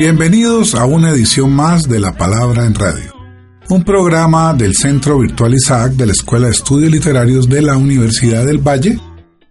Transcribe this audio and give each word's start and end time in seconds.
Bienvenidos 0.00 0.74
a 0.74 0.86
una 0.86 1.10
edición 1.10 1.52
más 1.52 1.82
de 1.82 2.00
La 2.00 2.16
Palabra 2.16 2.64
en 2.64 2.74
Radio, 2.74 3.14
un 3.68 3.84
programa 3.84 4.54
del 4.54 4.74
Centro 4.74 5.18
Virtual 5.18 5.52
Isaac 5.52 5.92
de 5.92 6.06
la 6.06 6.12
Escuela 6.12 6.46
de 6.46 6.52
Estudios 6.52 6.90
Literarios 6.90 7.46
de 7.50 7.60
la 7.60 7.76
Universidad 7.76 8.46
del 8.46 8.66
Valle, 8.66 8.98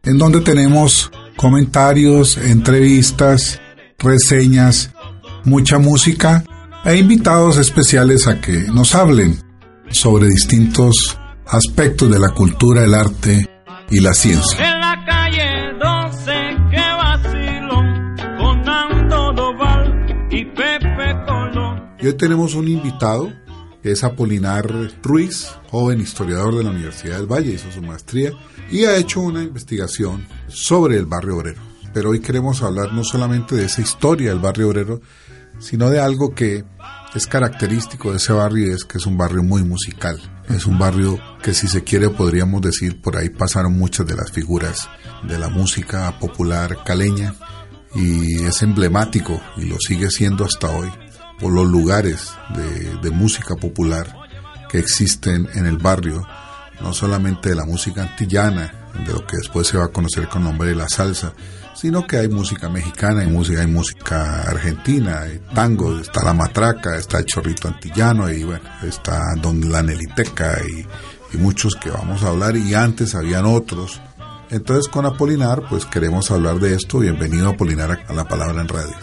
en 0.03 0.17
donde 0.17 0.41
tenemos 0.41 1.11
comentarios, 1.37 2.35
entrevistas, 2.37 3.61
reseñas, 3.99 4.89
mucha 5.45 5.77
música 5.77 6.43
e 6.83 6.97
invitados 6.97 7.57
especiales 7.57 8.25
a 8.25 8.41
que 8.41 8.57
nos 8.73 8.95
hablen 8.95 9.37
sobre 9.91 10.29
distintos 10.29 11.15
aspectos 11.51 12.09
de 12.11 12.19
la 12.19 12.29
cultura, 12.29 12.83
el 12.83 12.93
arte 12.93 13.49
y 13.89 13.99
la 13.99 14.13
ciencia. 14.13 14.57
Y 22.01 22.07
hoy 22.07 22.13
tenemos 22.13 22.55
un 22.55 22.67
invitado, 22.69 23.33
que 23.83 23.91
es 23.91 24.03
Apolinar 24.05 24.65
Ruiz, 25.03 25.49
joven 25.69 25.99
historiador 25.99 26.55
de 26.55 26.63
la 26.63 26.69
Universidad 26.69 27.17
del 27.17 27.27
Valle, 27.27 27.53
hizo 27.53 27.69
su 27.71 27.81
maestría 27.81 28.31
y 28.71 28.85
ha 28.85 28.95
hecho 28.95 29.19
una 29.19 29.43
investigación 29.43 30.25
sobre 30.47 30.97
el 30.97 31.07
barrio 31.07 31.37
obrero. 31.37 31.61
Pero 31.93 32.11
hoy 32.11 32.19
queremos 32.21 32.61
hablar 32.61 32.93
no 32.93 33.03
solamente 33.03 33.55
de 33.55 33.65
esa 33.65 33.81
historia 33.81 34.29
del 34.29 34.39
barrio 34.39 34.69
obrero, 34.69 35.01
sino 35.59 35.89
de 35.89 35.99
algo 35.99 36.33
que 36.33 36.63
es 37.15 37.27
característico 37.27 38.11
de 38.11 38.17
ese 38.17 38.31
barrio 38.31 38.67
y 38.67 38.69
es 38.69 38.85
que 38.85 38.97
es 38.99 39.05
un 39.05 39.17
barrio 39.17 39.43
muy 39.43 39.63
musical. 39.63 40.21
Es 40.47 40.65
un 40.65 40.79
barrio 40.79 41.19
que 41.41 41.53
si 41.53 41.67
se 41.67 41.83
quiere 41.83 42.09
podríamos 42.09 42.61
decir 42.61 43.01
por 43.01 43.17
ahí 43.17 43.29
pasaron 43.29 43.77
muchas 43.77 44.05
de 44.05 44.15
las 44.15 44.31
figuras 44.31 44.89
de 45.23 45.37
la 45.37 45.49
música 45.49 46.17
popular 46.19 46.83
caleña 46.85 47.33
y 47.95 48.43
es 48.43 48.61
emblemático 48.61 49.41
y 49.57 49.65
lo 49.65 49.77
sigue 49.79 50.09
siendo 50.09 50.45
hasta 50.45 50.69
hoy 50.69 50.89
por 51.39 51.53
los 51.53 51.67
lugares 51.67 52.33
de, 53.01 53.11
música 53.11 53.55
popular 53.55 54.13
que 54.69 54.77
existen 54.77 55.49
en 55.55 55.65
el 55.65 55.77
barrio, 55.77 56.25
no 56.81 56.93
solamente 56.93 57.49
de 57.49 57.55
la 57.55 57.65
música 57.65 58.03
antillana, 58.03 58.91
de 59.05 59.13
lo 59.13 59.25
que 59.25 59.37
después 59.37 59.67
se 59.67 59.77
va 59.77 59.85
a 59.85 59.91
conocer 59.91 60.27
con 60.27 60.41
el 60.41 60.49
nombre 60.49 60.69
de 60.69 60.75
la 60.75 60.87
salsa, 60.87 61.33
sino 61.73 62.05
que 62.05 62.17
hay 62.17 62.27
música 62.27 62.69
mexicana, 62.69 63.21
hay 63.21 63.27
música, 63.27 63.61
hay 63.61 63.67
música 63.67 64.41
argentina, 64.43 65.21
hay 65.21 65.41
tango, 65.55 65.97
está 65.99 66.23
la 66.23 66.33
matraca, 66.33 66.97
está 66.97 67.19
el 67.19 67.25
chorrito 67.25 67.67
antillano 67.67 68.29
y 68.29 68.43
bueno, 68.43 68.63
está 68.83 69.33
Don 69.41 69.71
la 69.71 69.81
Neliteca 69.81 70.59
y, 70.61 70.85
y 71.33 71.37
muchos 71.37 71.75
que 71.75 71.89
vamos 71.89 72.23
a 72.23 72.29
hablar 72.29 72.55
y 72.55 72.73
antes 72.73 73.15
habían 73.15 73.45
otros. 73.45 74.01
Entonces 74.49 74.87
con 74.87 75.05
Apolinar 75.05 75.63
pues 75.69 75.85
queremos 75.85 76.31
hablar 76.31 76.59
de 76.59 76.75
esto. 76.75 76.99
Bienvenido 76.99 77.49
Apolinar 77.49 77.99
a 78.07 78.13
la 78.13 78.25
palabra 78.25 78.61
en 78.61 78.67
radio. 78.67 78.95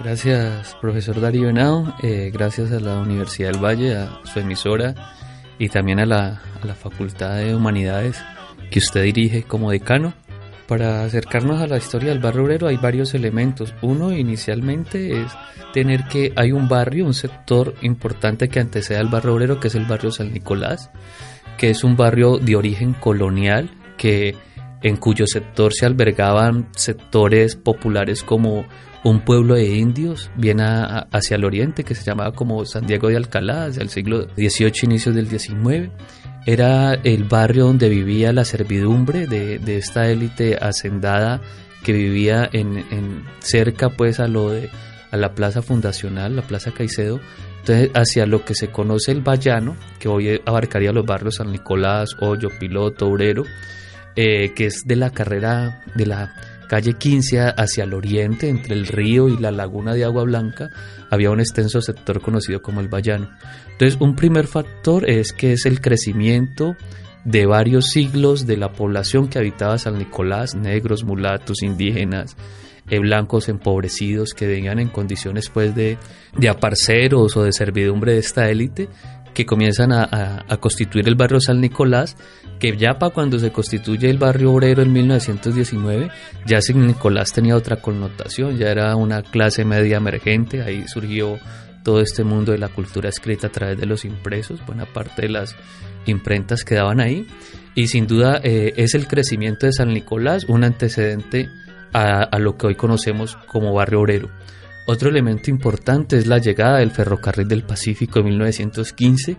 Gracias, 0.00 0.76
profesor 0.80 1.20
Darío 1.20 1.48
Henao. 1.48 1.94
Eh, 2.02 2.30
gracias 2.32 2.72
a 2.72 2.80
la 2.80 2.98
Universidad 2.98 3.52
del 3.52 3.64
Valle, 3.64 3.96
a 3.96 4.20
su 4.24 4.40
emisora 4.40 4.94
y 5.58 5.68
también 5.68 6.00
a 6.00 6.06
la, 6.06 6.42
a 6.60 6.66
la 6.66 6.74
Facultad 6.74 7.36
de 7.36 7.54
Humanidades 7.54 8.20
que 8.70 8.80
usted 8.80 9.02
dirige 9.04 9.44
como 9.44 9.70
decano. 9.70 10.14
Para 10.66 11.04
acercarnos 11.04 11.60
a 11.60 11.66
la 11.66 11.76
historia 11.76 12.08
del 12.08 12.20
barrio 12.20 12.44
obrero 12.44 12.66
hay 12.68 12.76
varios 12.76 13.14
elementos. 13.14 13.74
Uno 13.82 14.12
inicialmente 14.12 15.20
es 15.22 15.30
tener 15.72 16.04
que 16.04 16.32
hay 16.36 16.52
un 16.52 16.68
barrio, 16.68 17.04
un 17.04 17.14
sector 17.14 17.74
importante 17.82 18.48
que 18.48 18.60
antecede 18.60 18.98
al 18.98 19.08
barrio 19.08 19.34
obrero, 19.34 19.60
que 19.60 19.68
es 19.68 19.74
el 19.74 19.84
barrio 19.84 20.10
San 20.10 20.32
Nicolás, 20.32 20.90
que 21.58 21.70
es 21.70 21.84
un 21.84 21.96
barrio 21.96 22.38
de 22.38 22.56
origen 22.56 22.94
colonial, 22.94 23.70
que 23.96 24.36
en 24.82 24.96
cuyo 24.96 25.26
sector 25.26 25.72
se 25.72 25.86
albergaban 25.86 26.68
sectores 26.76 27.56
populares 27.56 28.22
como 28.22 28.66
un 29.04 29.20
pueblo 29.20 29.54
de 29.54 29.76
indios 29.76 30.30
bien 30.36 30.60
hacia 30.60 31.36
el 31.36 31.44
oriente 31.44 31.84
que 31.84 31.94
se 31.94 32.04
llamaba 32.04 32.32
como 32.32 32.64
San 32.64 32.86
Diego 32.86 33.08
de 33.08 33.16
Alcalá, 33.16 33.66
hacia 33.66 33.82
el 33.82 33.90
siglo 33.90 34.28
XVIII, 34.34 34.72
inicios 34.82 35.14
del 35.14 35.28
XIX. 35.28 35.90
Era 36.46 36.94
el 36.94 37.24
barrio 37.24 37.66
donde 37.66 37.88
vivía 37.88 38.32
la 38.32 38.44
servidumbre 38.44 39.26
de, 39.26 39.76
esta 39.76 40.08
élite 40.08 40.56
hacendada 40.60 41.40
que 41.82 41.92
vivía 41.92 42.48
en, 42.50 43.24
cerca 43.40 43.90
pues 43.90 44.20
a 44.20 44.26
lo 44.26 44.50
de 44.50 44.70
a 45.10 45.16
la 45.16 45.34
plaza 45.34 45.62
fundacional, 45.62 46.34
la 46.34 46.42
plaza 46.42 46.72
Caicedo, 46.72 47.20
entonces 47.64 47.90
hacia 47.94 48.26
lo 48.26 48.44
que 48.44 48.54
se 48.54 48.68
conoce 48.68 49.10
el 49.10 49.22
Vallano, 49.22 49.74
que 49.98 50.06
hoy 50.08 50.38
abarcaría 50.44 50.92
los 50.92 51.06
barrios 51.06 51.36
San 51.36 51.50
Nicolás, 51.50 52.10
Hoyo, 52.20 52.50
Piloto, 52.60 53.08
Obrero, 53.08 53.44
eh, 54.16 54.52
que 54.54 54.66
es 54.66 54.82
de 54.84 54.96
la 54.96 55.08
carrera 55.08 55.82
de 55.94 56.04
la 56.04 56.34
calle 56.68 56.92
15 56.92 57.40
hacia 57.56 57.84
el 57.84 57.94
oriente, 57.94 58.50
entre 58.50 58.74
el 58.74 58.86
río 58.86 59.28
y 59.28 59.38
la 59.38 59.50
laguna 59.50 59.94
de 59.94 60.04
Agua 60.04 60.24
Blanca, 60.24 60.68
había 61.10 61.30
un 61.30 61.40
extenso 61.40 61.80
sector 61.80 62.20
conocido 62.20 62.60
como 62.60 62.82
el 62.82 62.88
Vallano. 62.88 63.30
Entonces, 63.72 63.98
un 63.98 64.14
primer 64.14 64.46
factor 64.46 65.08
es 65.08 65.32
que 65.32 65.54
es 65.54 65.64
el 65.64 65.80
crecimiento 65.80 66.76
de 67.24 67.46
varios 67.46 67.86
siglos 67.86 68.46
de 68.46 68.58
la 68.58 68.72
población 68.72 69.28
que 69.28 69.38
habitaba 69.38 69.78
San 69.78 69.96
Nicolás, 69.96 70.54
negros, 70.54 71.02
mulatos, 71.02 71.62
indígenas, 71.62 72.36
eh, 72.88 72.98
blancos 72.98 73.48
empobrecidos 73.48 74.34
que 74.34 74.46
venían 74.46 74.78
en 74.78 74.88
condiciones 74.88 75.48
pues 75.48 75.74
de, 75.74 75.98
de 76.36 76.48
aparceros 76.48 77.36
o 77.36 77.44
de 77.44 77.52
servidumbre 77.52 78.12
de 78.12 78.18
esta 78.18 78.48
élite 78.50 78.88
que 79.34 79.44
comienzan 79.44 79.92
a, 79.92 80.46
constituir 80.60 81.08
el 81.08 81.16
barrio 81.16 81.40
San 81.40 81.60
Nicolás, 81.60 82.16
que 82.58 82.76
ya 82.76 82.94
para 82.94 83.12
cuando 83.12 83.38
se 83.38 83.50
constituye 83.50 84.08
el 84.08 84.16
barrio 84.16 84.52
obrero 84.52 84.80
en 84.82 84.92
1919, 84.92 86.08
ya 86.46 86.62
San 86.62 86.86
Nicolás 86.86 87.32
tenía 87.32 87.56
otra 87.56 87.76
connotación, 87.76 88.56
ya 88.56 88.68
era 88.68 88.94
una 88.96 89.22
clase 89.22 89.64
media 89.64 89.98
emergente, 89.98 90.62
ahí 90.62 90.84
surgió 90.86 91.38
todo 91.82 92.00
este 92.00 92.24
mundo 92.24 92.52
de 92.52 92.58
la 92.58 92.68
cultura 92.68 93.10
escrita 93.10 93.48
a 93.48 93.50
través 93.50 93.78
de 93.78 93.86
los 93.86 94.04
impresos, 94.04 94.64
buena 94.64 94.86
parte 94.86 95.22
de 95.22 95.28
las 95.28 95.54
imprentas 96.06 96.64
quedaban 96.64 97.00
ahí, 97.00 97.26
y 97.74 97.88
sin 97.88 98.06
duda 98.06 98.40
eh, 98.42 98.72
es 98.76 98.94
el 98.94 99.08
crecimiento 99.08 99.66
de 99.66 99.72
San 99.72 99.88
Nicolás 99.88 100.44
un 100.44 100.64
antecedente 100.64 101.50
a 101.94 102.38
lo 102.38 102.56
que 102.56 102.66
hoy 102.66 102.74
conocemos 102.74 103.36
como 103.46 103.72
barrio 103.72 104.00
obrero. 104.00 104.28
Otro 104.86 105.08
elemento 105.08 105.50
importante 105.50 106.18
es 106.18 106.26
la 106.26 106.38
llegada 106.38 106.78
del 106.78 106.90
ferrocarril 106.90 107.48
del 107.48 107.62
Pacífico 107.62 108.18
en 108.18 108.26
1915 108.26 109.36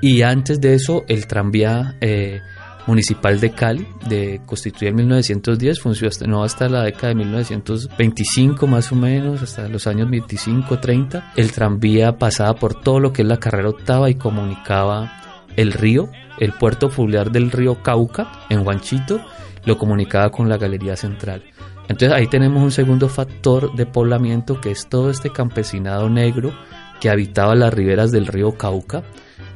y 0.00 0.22
antes 0.22 0.60
de 0.60 0.74
eso 0.74 1.04
el 1.08 1.26
tranvía 1.26 1.96
eh, 2.00 2.40
municipal 2.86 3.40
de 3.40 3.50
Cali, 3.50 3.88
de 4.08 4.40
constituido 4.46 4.90
en 4.90 4.96
1910, 4.96 5.80
funcionó 5.80 6.44
hasta 6.44 6.68
la 6.68 6.84
década 6.84 7.08
de 7.08 7.14
1925 7.16 8.68
más 8.68 8.92
o 8.92 8.94
menos, 8.94 9.42
hasta 9.42 9.68
los 9.68 9.88
años 9.88 10.08
25-30. 10.08 11.32
El 11.34 11.50
tranvía 11.50 12.16
pasaba 12.16 12.54
por 12.54 12.80
todo 12.80 13.00
lo 13.00 13.12
que 13.12 13.22
es 13.22 13.28
la 13.28 13.38
carrera 13.38 13.70
octava 13.70 14.10
y 14.10 14.14
comunicaba 14.14 15.10
el 15.56 15.72
río, 15.72 16.08
el 16.38 16.52
puerto 16.52 16.88
fluvial 16.88 17.32
del 17.32 17.50
río 17.50 17.82
Cauca 17.82 18.30
en 18.48 18.64
Huanchito, 18.64 19.20
lo 19.66 19.78
comunicaba 19.78 20.30
con 20.30 20.48
la 20.48 20.58
Galería 20.58 20.96
Central. 20.96 21.42
Entonces 21.88 22.12
ahí 22.12 22.26
tenemos 22.26 22.62
un 22.62 22.70
segundo 22.70 23.08
factor 23.08 23.74
de 23.74 23.86
poblamiento 23.86 24.60
que 24.60 24.70
es 24.70 24.88
todo 24.88 25.10
este 25.10 25.30
campesinado 25.30 26.08
negro 26.08 26.52
que 27.00 27.10
habitaba 27.10 27.54
las 27.54 27.74
riberas 27.74 28.10
del 28.10 28.26
río 28.26 28.52
Cauca, 28.52 29.02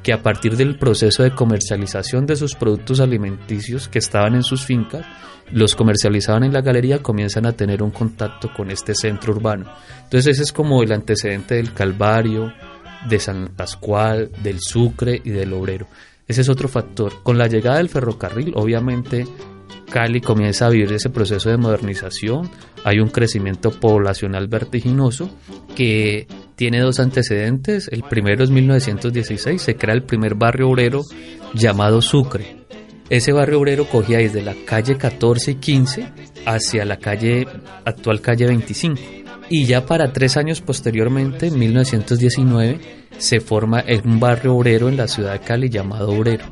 que 0.03 0.13
a 0.13 0.23
partir 0.23 0.57
del 0.57 0.79
proceso 0.79 1.23
de 1.23 1.35
comercialización 1.35 2.27
de 2.27 2.37
sus 2.37 2.55
productos 2.55 3.01
alimenticios 3.01 3.89
que 3.89 3.99
estaban 3.99 4.35
en 4.35 4.43
sus 4.43 4.65
fincas, 4.65 5.07
los 5.51 5.75
comercializaban 5.75 6.45
en 6.45 6.53
la 6.53 6.61
galería, 6.61 7.03
comienzan 7.03 7.47
a 7.47 7.53
tener 7.53 7.83
un 7.83 7.91
contacto 7.91 8.51
con 8.55 8.71
este 8.71 8.95
centro 8.95 9.33
urbano. 9.33 9.73
Entonces 10.05 10.35
ese 10.35 10.43
es 10.43 10.53
como 10.53 10.83
el 10.83 10.93
antecedente 10.93 11.55
del 11.55 11.73
Calvario, 11.73 12.53
de 13.09 13.19
San 13.19 13.49
Pascual, 13.57 14.31
del 14.43 14.59
Sucre 14.61 15.21
y 15.25 15.31
del 15.31 15.53
Obrero. 15.53 15.87
Ese 16.27 16.43
es 16.43 16.49
otro 16.51 16.69
factor. 16.69 17.23
Con 17.23 17.39
la 17.39 17.47
llegada 17.47 17.79
del 17.79 17.89
ferrocarril, 17.89 18.53
obviamente, 18.57 19.27
Cali 19.91 20.21
comienza 20.21 20.67
a 20.67 20.71
vivir 20.71 20.93
ese 20.93 21.11
proceso 21.11 21.49
de 21.51 21.57
modernización. 21.57 22.51
Hay 22.85 23.01
un 23.01 23.09
crecimiento 23.09 23.71
poblacional 23.71 24.47
vertiginoso 24.49 25.31
que 25.75 26.27
tiene 26.57 26.81
dos 26.81 27.01
antecedentes. 27.01 27.89
El 27.89 28.03
primero 28.03 28.45
es 28.45 28.51
1916, 28.51 29.61
se 29.61 29.77
crea 29.77 29.95
el 29.95 30.03
primer 30.03 30.35
barrio 30.35 30.69
obrero 30.69 31.03
llamado 31.55 32.03
Sucre. 32.03 32.59
Ese 33.11 33.33
barrio 33.33 33.61
obrero 33.61 33.87
cogía 33.87 34.19
desde 34.19 34.43
la 34.43 34.55
calle 34.67 34.97
14 34.97 35.53
y 35.53 35.55
15 35.55 36.13
hacia 36.45 36.85
la 36.85 36.99
calle 36.99 37.47
actual 37.85 38.21
calle 38.21 38.47
25. 38.47 39.01
Y 39.51 39.65
ya 39.65 39.87
para 39.87 40.13
tres 40.13 40.37
años 40.37 40.61
posteriormente, 40.61 41.47
en 41.47 41.59
1919, 41.59 42.81
se 43.17 43.41
forma 43.41 43.83
un 44.05 44.21
barrio 44.21 44.55
obrero 44.55 44.89
en 44.89 44.99
la 44.99 45.09
ciudad 45.09 45.33
de 45.33 45.41
Cali 45.41 45.71
llamado 45.71 46.11
Obrero. 46.11 46.45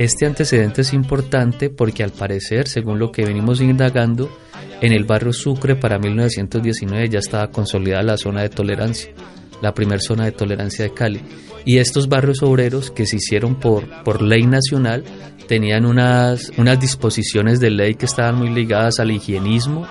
Este 0.00 0.24
antecedente 0.24 0.80
es 0.80 0.94
importante 0.94 1.68
porque 1.68 2.02
al 2.02 2.10
parecer, 2.10 2.68
según 2.68 2.98
lo 2.98 3.12
que 3.12 3.22
venimos 3.22 3.60
indagando, 3.60 4.34
en 4.80 4.94
el 4.94 5.04
barrio 5.04 5.34
Sucre 5.34 5.76
para 5.76 5.98
1919 5.98 7.10
ya 7.10 7.18
estaba 7.18 7.50
consolidada 7.50 8.02
la 8.02 8.16
zona 8.16 8.40
de 8.40 8.48
tolerancia, 8.48 9.12
la 9.60 9.74
primera 9.74 10.00
zona 10.00 10.24
de 10.24 10.32
tolerancia 10.32 10.86
de 10.86 10.94
Cali. 10.94 11.20
Y 11.66 11.76
estos 11.76 12.08
barrios 12.08 12.42
obreros 12.42 12.90
que 12.90 13.04
se 13.04 13.16
hicieron 13.16 13.56
por, 13.56 14.02
por 14.02 14.22
ley 14.22 14.46
nacional 14.46 15.04
tenían 15.46 15.84
unas, 15.84 16.50
unas 16.56 16.80
disposiciones 16.80 17.60
de 17.60 17.70
ley 17.70 17.94
que 17.94 18.06
estaban 18.06 18.36
muy 18.36 18.48
ligadas 18.48 19.00
al 19.00 19.10
higienismo, 19.10 19.86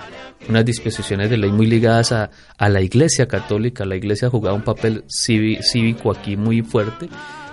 unas 0.48 0.64
disposiciones 0.64 1.30
de 1.30 1.36
ley 1.36 1.52
muy 1.52 1.66
ligadas 1.66 2.10
a, 2.10 2.30
a 2.58 2.68
la 2.68 2.82
iglesia 2.82 3.28
católica. 3.28 3.84
La 3.84 3.94
iglesia 3.94 4.28
jugaba 4.28 4.56
un 4.56 4.64
papel 4.64 5.04
cívico 5.06 6.10
aquí 6.10 6.36
muy 6.36 6.62
fuerte. 6.62 7.08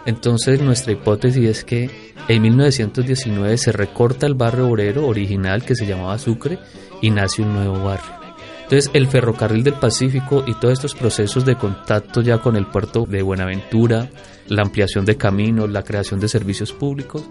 Entonces 0.07 0.61
nuestra 0.61 0.93
hipótesis 0.93 1.43
es 1.43 1.63
que 1.65 1.91
en 2.29 2.41
1919 2.41 3.57
se 3.57 3.73
recorta 3.73 4.25
el 4.25 4.35
barrio 4.35 4.69
obrero 4.69 5.05
original 5.05 5.65
que 5.65 5.75
se 5.75 5.85
llamaba 5.85 6.17
Sucre 6.17 6.59
y 7.01 7.11
nace 7.11 7.41
un 7.41 7.53
nuevo 7.53 7.83
barrio. 7.83 8.15
Entonces 8.63 8.89
el 8.93 9.07
ferrocarril 9.07 9.65
del 9.65 9.73
Pacífico 9.73 10.45
y 10.47 10.53
todos 10.53 10.75
estos 10.75 10.95
procesos 10.95 11.43
de 11.43 11.55
contacto 11.55 12.21
ya 12.21 12.37
con 12.37 12.55
el 12.55 12.67
puerto 12.67 13.05
de 13.05 13.21
Buenaventura, 13.21 14.09
la 14.47 14.61
ampliación 14.61 15.03
de 15.03 15.17
caminos, 15.17 15.69
la 15.69 15.83
creación 15.83 16.21
de 16.21 16.29
servicios 16.29 16.71
públicos, 16.71 17.23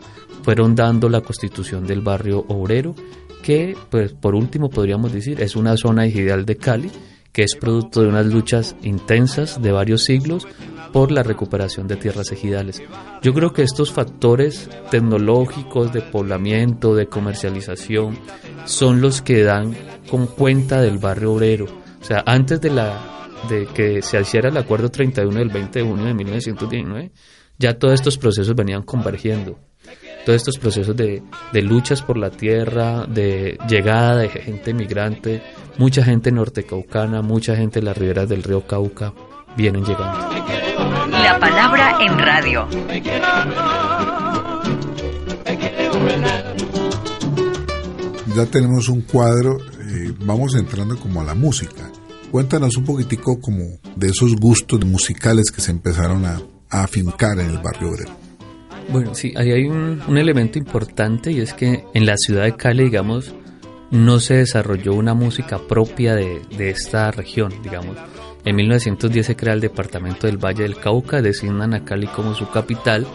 fueron 0.42 0.74
dando 0.74 1.08
la 1.08 1.22
constitución 1.22 1.86
del 1.86 2.02
barrio 2.02 2.44
obrero, 2.48 2.94
que 3.42 3.74
pues 3.88 4.12
por 4.12 4.34
último 4.34 4.68
podríamos 4.68 5.14
decir 5.14 5.40
es 5.40 5.56
una 5.56 5.78
zona 5.78 6.06
ideal 6.06 6.44
de 6.44 6.56
Cali, 6.56 6.90
que 7.36 7.42
es 7.42 7.54
producto 7.54 8.00
de 8.00 8.08
unas 8.08 8.24
luchas 8.24 8.76
intensas 8.80 9.60
de 9.60 9.70
varios 9.70 10.04
siglos 10.04 10.48
por 10.90 11.12
la 11.12 11.22
recuperación 11.22 11.86
de 11.86 11.96
tierras 11.96 12.32
ejidales. 12.32 12.82
Yo 13.20 13.34
creo 13.34 13.52
que 13.52 13.60
estos 13.60 13.92
factores 13.92 14.70
tecnológicos 14.90 15.92
de 15.92 16.00
poblamiento, 16.00 16.94
de 16.94 17.08
comercialización, 17.08 18.18
son 18.64 19.02
los 19.02 19.20
que 19.20 19.42
dan 19.42 19.76
con 20.08 20.28
cuenta 20.28 20.80
del 20.80 20.96
barrio 20.96 21.34
obrero. 21.34 21.66
O 22.00 22.04
sea, 22.04 22.22
antes 22.24 22.58
de, 22.62 22.70
la, 22.70 23.28
de 23.50 23.66
que 23.66 24.00
se 24.00 24.18
hiciera 24.18 24.48
el 24.48 24.56
acuerdo 24.56 24.88
31 24.88 25.38
del 25.38 25.50
20 25.50 25.78
de 25.78 25.84
junio 25.84 26.06
de 26.06 26.14
1919, 26.14 27.12
ya 27.58 27.78
todos 27.78 27.92
estos 27.92 28.16
procesos 28.16 28.54
venían 28.54 28.82
convergiendo. 28.82 29.58
Todos 30.26 30.38
estos 30.38 30.58
procesos 30.58 30.96
de, 30.96 31.22
de 31.52 31.62
luchas 31.62 32.02
por 32.02 32.16
la 32.16 32.30
tierra, 32.30 33.06
de 33.06 33.56
llegada 33.68 34.16
de 34.16 34.28
gente 34.28 34.74
migrante, 34.74 35.40
mucha 35.78 36.02
gente 36.02 36.32
nortecaucana, 36.32 37.22
mucha 37.22 37.54
gente 37.54 37.78
de 37.78 37.86
las 37.86 37.96
riberas 37.96 38.28
del 38.28 38.42
río 38.42 38.66
Cauca, 38.66 39.14
vienen 39.56 39.84
llegando. 39.84 40.18
La 41.10 41.38
palabra 41.38 41.98
en 42.00 42.18
radio. 42.18 42.66
Ya 48.34 48.46
tenemos 48.46 48.88
un 48.88 49.02
cuadro, 49.02 49.58
eh, 49.60 50.12
vamos 50.24 50.56
entrando 50.56 50.98
como 50.98 51.20
a 51.20 51.24
la 51.24 51.36
música. 51.36 51.88
Cuéntanos 52.32 52.76
un 52.76 52.84
poquitico 52.84 53.40
como 53.40 53.78
de 53.94 54.08
esos 54.08 54.34
gustos 54.34 54.84
musicales 54.84 55.52
que 55.52 55.60
se 55.60 55.70
empezaron 55.70 56.24
a, 56.26 56.42
a 56.68 56.82
afincar 56.82 57.38
en 57.38 57.50
el 57.50 57.58
barrio 57.58 57.90
obrero. 57.90 58.25
Bueno, 58.88 59.14
sí, 59.14 59.32
ahí 59.36 59.52
hay 59.52 59.64
un, 59.64 60.00
un, 60.06 60.18
elemento 60.18 60.58
importante 60.58 61.32
y 61.32 61.40
es 61.40 61.52
que 61.52 61.84
en 61.92 62.06
la 62.06 62.16
ciudad 62.16 62.44
de 62.44 62.54
Cali, 62.54 62.84
digamos, 62.84 63.34
no 63.90 64.20
se 64.20 64.34
desarrolló 64.34 64.94
una 64.94 65.14
música 65.14 65.58
propia 65.58 66.14
de, 66.14 66.40
de 66.56 66.70
esta 66.70 67.10
región, 67.10 67.52
digamos. 67.62 67.96
En 68.44 68.54
1910 68.54 69.26
se 69.26 69.36
crea 69.36 69.54
el 69.54 69.60
departamento 69.60 70.28
del 70.28 70.38
Valle 70.38 70.62
del 70.62 70.76
Cauca, 70.76 71.20
designan 71.20 71.74
a 71.74 71.84
Cali 71.84 72.06
como 72.06 72.34
su 72.34 72.48
capital 72.48 73.06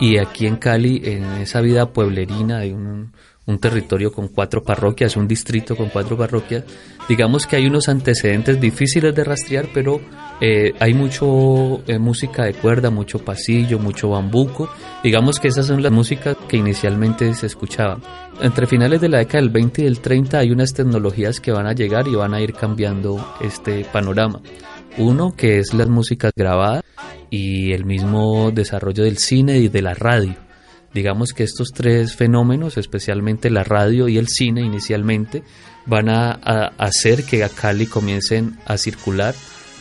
y 0.00 0.18
aquí 0.18 0.48
en 0.48 0.56
Cali, 0.56 1.00
en 1.04 1.24
esa 1.34 1.60
vida 1.60 1.92
pueblerina 1.92 2.58
hay 2.58 2.72
un, 2.72 3.12
un 3.46 3.58
territorio 3.58 4.12
con 4.12 4.28
cuatro 4.28 4.62
parroquias, 4.62 5.16
un 5.16 5.26
distrito 5.26 5.76
con 5.76 5.88
cuatro 5.88 6.16
parroquias, 6.16 6.64
digamos 7.08 7.46
que 7.46 7.56
hay 7.56 7.66
unos 7.66 7.88
antecedentes 7.88 8.60
difíciles 8.60 9.14
de 9.14 9.24
rastrear, 9.24 9.68
pero 9.74 10.00
eh, 10.40 10.72
hay 10.78 10.94
mucho 10.94 11.82
eh, 11.86 11.98
música 11.98 12.44
de 12.44 12.54
cuerda, 12.54 12.90
mucho 12.90 13.18
pasillo, 13.18 13.78
mucho 13.78 14.10
bambuco. 14.10 14.68
Digamos 15.02 15.40
que 15.40 15.48
esas 15.48 15.66
son 15.66 15.82
las 15.82 15.92
músicas 15.92 16.36
que 16.48 16.56
inicialmente 16.56 17.32
se 17.34 17.46
escuchaban. 17.46 18.02
Entre 18.40 18.66
finales 18.66 19.00
de 19.00 19.08
la 19.08 19.18
década 19.18 19.40
del 19.40 19.50
20 19.50 19.82
y 19.82 19.84
del 19.84 20.00
30 20.00 20.38
hay 20.38 20.50
unas 20.50 20.72
tecnologías 20.72 21.40
que 21.40 21.52
van 21.52 21.66
a 21.66 21.72
llegar 21.72 22.08
y 22.08 22.14
van 22.14 22.34
a 22.34 22.40
ir 22.40 22.54
cambiando 22.54 23.34
este 23.40 23.84
panorama. 23.84 24.40
Uno 24.98 25.34
que 25.36 25.58
es 25.58 25.74
las 25.74 25.88
músicas 25.88 26.32
grabadas 26.36 26.82
y 27.30 27.72
el 27.72 27.84
mismo 27.84 28.50
desarrollo 28.50 29.04
del 29.04 29.18
cine 29.18 29.58
y 29.58 29.68
de 29.68 29.82
la 29.82 29.94
radio. 29.94 30.34
Digamos 30.94 31.32
que 31.32 31.42
estos 31.42 31.72
tres 31.72 32.16
fenómenos, 32.16 32.76
especialmente 32.76 33.50
la 33.50 33.64
radio 33.64 34.08
y 34.08 34.18
el 34.18 34.28
cine 34.28 34.62
inicialmente, 34.62 35.42
van 35.86 36.08
a, 36.08 36.32
a 36.32 36.66
hacer 36.78 37.24
que 37.24 37.44
a 37.44 37.48
Cali 37.48 37.86
comiencen 37.86 38.58
a 38.66 38.76
circular 38.76 39.34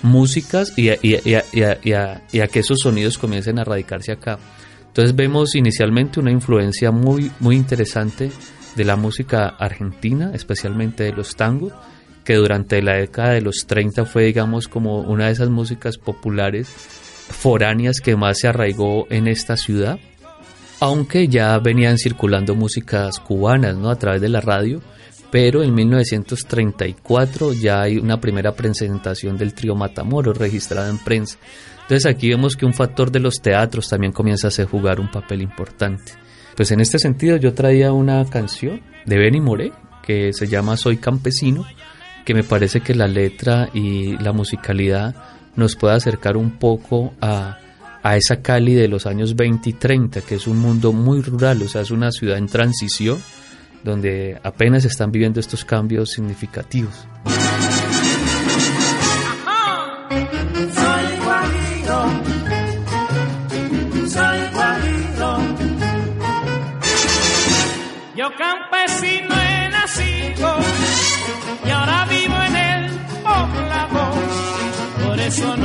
músicas 0.03 0.77
y 0.77 0.89
a, 0.89 0.97
y, 1.01 1.15
a, 1.35 1.43
y 1.51 2.39
a, 2.39 2.47
que 2.47 2.59
esos 2.59 2.79
sonidos 2.79 3.17
comiencen 3.17 3.59
a 3.59 3.63
radicarse 3.63 4.11
acá. 4.11 4.39
Entonces 4.87 5.15
vemos 5.15 5.55
inicialmente 5.55 6.19
una 6.19 6.31
influencia 6.31 6.91
muy, 6.91 7.31
muy 7.39 7.55
interesante 7.55 8.31
de 8.75 8.85
la 8.85 8.95
música 8.95 9.47
argentina, 9.47 10.31
especialmente 10.33 11.03
de 11.03 11.13
los 11.13 11.35
tangos, 11.35 11.73
que 12.23 12.35
durante 12.35 12.81
la 12.81 12.97
década 12.97 13.33
de 13.33 13.41
los 13.41 13.65
30 13.67 14.05
fue, 14.05 14.25
digamos, 14.25 14.67
como 14.67 14.99
una 14.99 15.27
de 15.27 15.31
esas 15.31 15.49
músicas 15.49 15.97
populares 15.97 16.67
foráneas 16.67 18.01
que 18.01 18.15
más 18.15 18.39
se 18.39 18.47
arraigó 18.47 19.07
en 19.09 19.27
esta 19.27 19.55
ciudad, 19.55 19.99
aunque 20.81 21.27
ya 21.27 21.59
venían 21.59 21.99
circulando 21.99 22.55
músicas 22.55 23.19
cubanas, 23.19 23.77
¿no? 23.77 23.91
A 23.91 23.97
través 23.97 24.19
de 24.19 24.29
la 24.29 24.41
radio, 24.41 24.81
pero 25.29 25.61
en 25.61 25.75
1934 25.75 27.53
ya 27.53 27.83
hay 27.83 27.97
una 27.97 28.19
primera 28.19 28.53
presentación 28.53 29.37
del 29.37 29.53
trío 29.53 29.75
Matamoros 29.75 30.37
registrada 30.37 30.89
en 30.89 30.97
prensa. 30.97 31.37
Entonces 31.83 32.07
aquí 32.07 32.29
vemos 32.29 32.55
que 32.55 32.65
un 32.65 32.73
factor 32.73 33.11
de 33.11 33.19
los 33.19 33.35
teatros 33.41 33.89
también 33.89 34.11
comienza 34.11 34.47
a 34.47 34.49
hacer 34.49 34.65
jugar 34.65 34.99
un 34.99 35.11
papel 35.11 35.43
importante. 35.43 36.13
Pues 36.57 36.71
en 36.71 36.79
este 36.79 36.97
sentido 36.97 37.37
yo 37.37 37.53
traía 37.53 37.93
una 37.93 38.25
canción 38.25 38.81
de 39.05 39.17
Benny 39.19 39.39
Moré 39.39 39.71
que 40.01 40.33
se 40.33 40.47
llama 40.47 40.77
Soy 40.77 40.97
campesino, 40.97 41.63
que 42.25 42.33
me 42.33 42.43
parece 42.43 42.81
que 42.81 42.95
la 42.95 43.07
letra 43.07 43.69
y 43.71 44.17
la 44.17 44.31
musicalidad 44.33 45.13
nos 45.55 45.75
puede 45.75 45.93
acercar 45.93 46.37
un 46.37 46.57
poco 46.57 47.13
a, 47.21 47.59
a 48.03 48.17
esa 48.17 48.41
Cali 48.41 48.73
de 48.73 48.87
los 48.87 49.05
años 49.05 49.35
20 49.35 49.69
y 49.69 49.73
30, 49.73 50.21
que 50.21 50.35
es 50.35 50.47
un 50.47 50.59
mundo 50.59 50.91
muy 50.93 51.21
rural, 51.21 51.61
o 51.61 51.67
sea, 51.67 51.81
es 51.81 51.91
una 51.91 52.11
ciudad 52.11 52.37
en 52.37 52.47
transición 52.47 53.21
donde 53.83 54.39
apenas 54.43 54.85
están 54.85 55.11
viviendo 55.11 55.39
estos 55.39 55.65
cambios 55.65 56.11
significativos. 56.11 57.07
Yo 68.15 68.29
campesino 68.37 69.35
he 69.35 69.69
nacido 69.69 70.57
y 71.65 71.69
ahora 71.69 72.05
vivo 72.05 72.35
en 72.35 72.55
el 72.55 72.91
poblado, 73.23 74.11
por 75.03 75.19
eso 75.19 75.57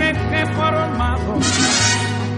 que 0.00 0.40
he 0.40 0.46
formado, 0.46 1.38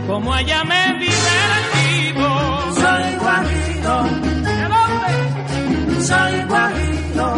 como 0.08 0.32
allá 0.34 0.64
me 0.64 0.74
he 0.84 0.92
divertido. 0.98 2.28
Soy 2.74 3.16
guajiro, 3.22 4.02
¿De 4.48 4.62
dónde? 4.74 6.02
soy 6.02 6.42
guajiro, 6.48 7.28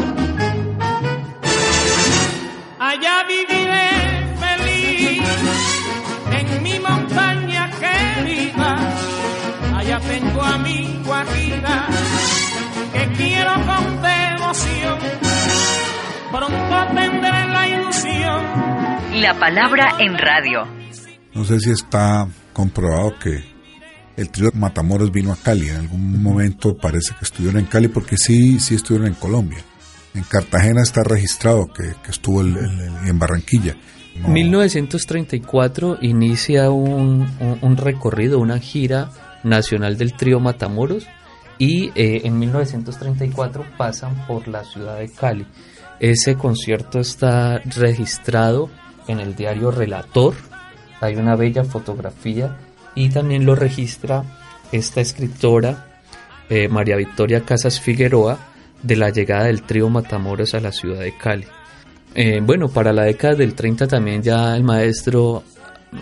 Allá 2.78 3.14
viviré 3.28 3.90
feliz 4.42 5.22
en 6.38 6.62
mi 6.62 6.78
montaña 6.80 7.70
querida. 7.82 8.76
Allá 9.76 10.00
tengo 10.00 10.42
a 10.42 10.58
mi 10.58 10.64
mi 10.64 11.02
guajira, 11.04 11.86
que 12.94 13.06
quiero 13.18 13.52
con 13.68 14.02
devoción, 14.02 14.98
pronto 16.32 16.76
tendré 16.94 17.46
la 17.48 17.68
ilusión. 17.68 18.83
La 19.14 19.38
palabra 19.38 19.96
en 20.00 20.18
radio. 20.18 20.64
No 21.34 21.44
sé 21.44 21.60
si 21.60 21.70
está 21.70 22.26
comprobado 22.52 23.14
que 23.22 23.42
el 24.16 24.30
trío 24.30 24.50
Matamoros 24.54 25.10
vino 25.12 25.32
a 25.32 25.36
Cali. 25.36 25.68
En 25.68 25.76
algún 25.76 26.22
momento 26.22 26.76
parece 26.76 27.14
que 27.18 27.24
estuvieron 27.24 27.60
en 27.60 27.66
Cali 27.66 27.88
porque 27.88 28.16
sí, 28.16 28.58
sí 28.60 28.74
estuvieron 28.74 29.08
en 29.08 29.14
Colombia. 29.14 29.58
En 30.14 30.22
Cartagena 30.24 30.82
está 30.82 31.02
registrado 31.02 31.66
que, 31.66 31.92
que 32.02 32.10
estuvo 32.10 32.40
el- 32.40 32.56
el- 32.56 32.80
el- 32.80 33.08
en 33.08 33.18
Barranquilla. 33.18 33.76
No, 34.20 34.28
1934 34.28 35.98
inicia 36.02 36.70
un, 36.70 37.26
un- 37.40 37.58
un 37.60 37.76
recorrido, 37.76 38.38
una 38.38 38.58
gira 38.60 39.10
nacional 39.42 39.96
del 39.98 40.12
trío 40.14 40.38
Matamoros 40.38 41.06
y 41.58 41.88
eh, 41.96 42.22
en 42.24 42.38
1934 42.38 43.64
pasan 43.76 44.14
por 44.26 44.46
la 44.46 44.64
ciudad 44.64 44.98
de 44.98 45.10
Cali. 45.10 45.46
Ese 46.00 46.36
concierto 46.36 47.00
está 47.00 47.58
registrado 47.76 48.70
en 49.08 49.20
el 49.20 49.34
diario 49.34 49.70
Relator, 49.70 50.34
hay 51.00 51.16
una 51.16 51.36
bella 51.36 51.64
fotografía 51.64 52.56
y 52.94 53.10
también 53.10 53.44
lo 53.44 53.54
registra 53.54 54.24
esta 54.72 55.00
escritora 55.00 56.00
eh, 56.48 56.68
María 56.68 56.96
Victoria 56.96 57.44
Casas 57.44 57.80
Figueroa 57.80 58.38
de 58.82 58.96
la 58.96 59.10
llegada 59.10 59.44
del 59.44 59.62
trío 59.62 59.88
Matamoros 59.88 60.54
a 60.54 60.60
la 60.60 60.72
ciudad 60.72 61.00
de 61.00 61.16
Cali. 61.16 61.46
Eh, 62.14 62.40
bueno, 62.42 62.68
para 62.68 62.92
la 62.92 63.04
década 63.04 63.34
del 63.34 63.54
30 63.54 63.88
también 63.88 64.22
ya 64.22 64.54
el 64.54 64.62
maestro 64.62 65.42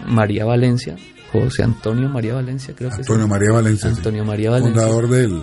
María 0.07 0.45
Valencia, 0.45 0.97
José 1.33 1.63
Antonio 1.63 2.09
María 2.09 2.35
Valencia, 2.35 2.75
creo 2.77 2.91
que 2.91 2.97
Antonio. 2.97 3.29
María 3.29 3.53
Valencia. 3.53 3.91
sí. 3.91 3.97
Antonio 3.97 4.25
María 4.25 4.51
Valencia. 4.51 4.83
Fundador 4.83 5.09
del, 5.09 5.43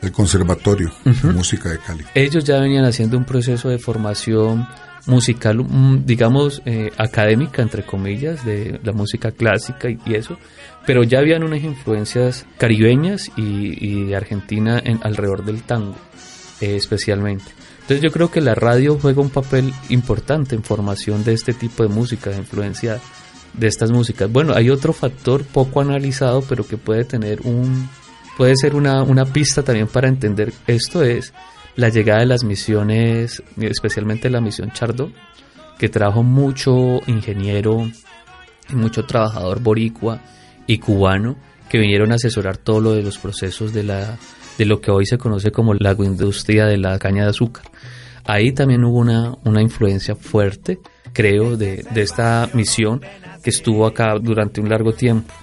del 0.00 0.12
Conservatorio 0.12 0.92
de 1.04 1.32
Música 1.32 1.70
de 1.70 1.78
Cali. 1.78 2.04
Ellos 2.14 2.44
ya 2.44 2.60
venían 2.60 2.84
haciendo 2.84 3.18
un 3.18 3.24
proceso 3.24 3.68
de 3.68 3.78
formación 3.78 4.66
musical, 5.06 5.58
mm, 5.58 6.04
digamos, 6.06 6.62
eh, 6.64 6.90
académica, 6.96 7.62
entre 7.62 7.84
comillas, 7.84 8.44
de 8.44 8.80
la 8.82 8.92
música 8.92 9.30
clásica 9.32 9.90
y, 9.90 9.98
y 10.06 10.14
eso, 10.14 10.38
pero 10.86 11.02
ya 11.02 11.18
habían 11.18 11.44
unas 11.44 11.62
influencias 11.62 12.46
caribeñas 12.58 13.30
y, 13.36 13.84
y 13.84 14.14
Argentina 14.14 14.80
en, 14.82 15.00
alrededor 15.02 15.44
del 15.44 15.62
tango, 15.62 15.96
eh, 16.60 16.76
especialmente. 16.76 17.44
Entonces 17.82 18.02
yo 18.02 18.10
creo 18.10 18.30
que 18.30 18.40
la 18.40 18.54
radio 18.54 18.98
juega 19.00 19.20
un 19.20 19.30
papel 19.30 19.72
importante 19.90 20.54
en 20.54 20.62
formación 20.62 21.22
de 21.22 21.34
este 21.34 21.52
tipo 21.52 21.82
de 21.82 21.90
música, 21.90 22.30
de 22.30 22.38
influencia 22.38 22.98
de 23.52 23.66
estas 23.66 23.90
músicas. 23.90 24.32
Bueno, 24.32 24.54
hay 24.54 24.70
otro 24.70 24.92
factor 24.92 25.44
poco 25.44 25.80
analizado, 25.80 26.42
pero 26.42 26.66
que 26.66 26.78
puede 26.78 27.04
tener 27.04 27.42
un, 27.42 27.88
puede 28.38 28.56
ser 28.56 28.74
una, 28.74 29.02
una 29.02 29.26
pista 29.26 29.62
también 29.62 29.86
para 29.86 30.08
entender 30.08 30.52
esto 30.66 31.02
es 31.02 31.34
la 31.76 31.88
llegada 31.88 32.20
de 32.20 32.26
las 32.26 32.44
misiones, 32.44 33.42
especialmente 33.60 34.30
la 34.30 34.40
misión 34.40 34.70
Chardó, 34.72 35.10
que 35.78 35.88
trajo 35.88 36.22
mucho 36.22 37.00
ingeniero 37.06 37.90
y 38.70 38.74
mucho 38.76 39.04
trabajador 39.04 39.60
boricua 39.60 40.20
y 40.66 40.78
cubano 40.78 41.36
que 41.68 41.78
vinieron 41.78 42.12
a 42.12 42.16
asesorar 42.16 42.56
todo 42.56 42.80
lo 42.80 42.92
de 42.92 43.02
los 43.02 43.18
procesos 43.18 43.72
de 43.72 43.82
la 43.82 44.18
de 44.58 44.66
lo 44.66 44.80
que 44.80 44.92
hoy 44.92 45.04
se 45.04 45.18
conoce 45.18 45.50
como 45.50 45.74
la 45.74 45.90
agroindustria 45.90 46.66
de 46.66 46.76
la 46.76 46.96
caña 47.00 47.24
de 47.24 47.30
azúcar. 47.30 47.64
Ahí 48.24 48.52
también 48.52 48.84
hubo 48.84 48.98
una, 48.98 49.34
una 49.44 49.60
influencia 49.60 50.14
fuerte, 50.14 50.78
creo, 51.12 51.56
de, 51.56 51.84
de 51.90 52.02
esta 52.02 52.48
misión 52.54 53.00
que 53.42 53.50
estuvo 53.50 53.84
acá 53.84 54.14
durante 54.20 54.60
un 54.60 54.68
largo 54.68 54.92
tiempo. 54.92 55.34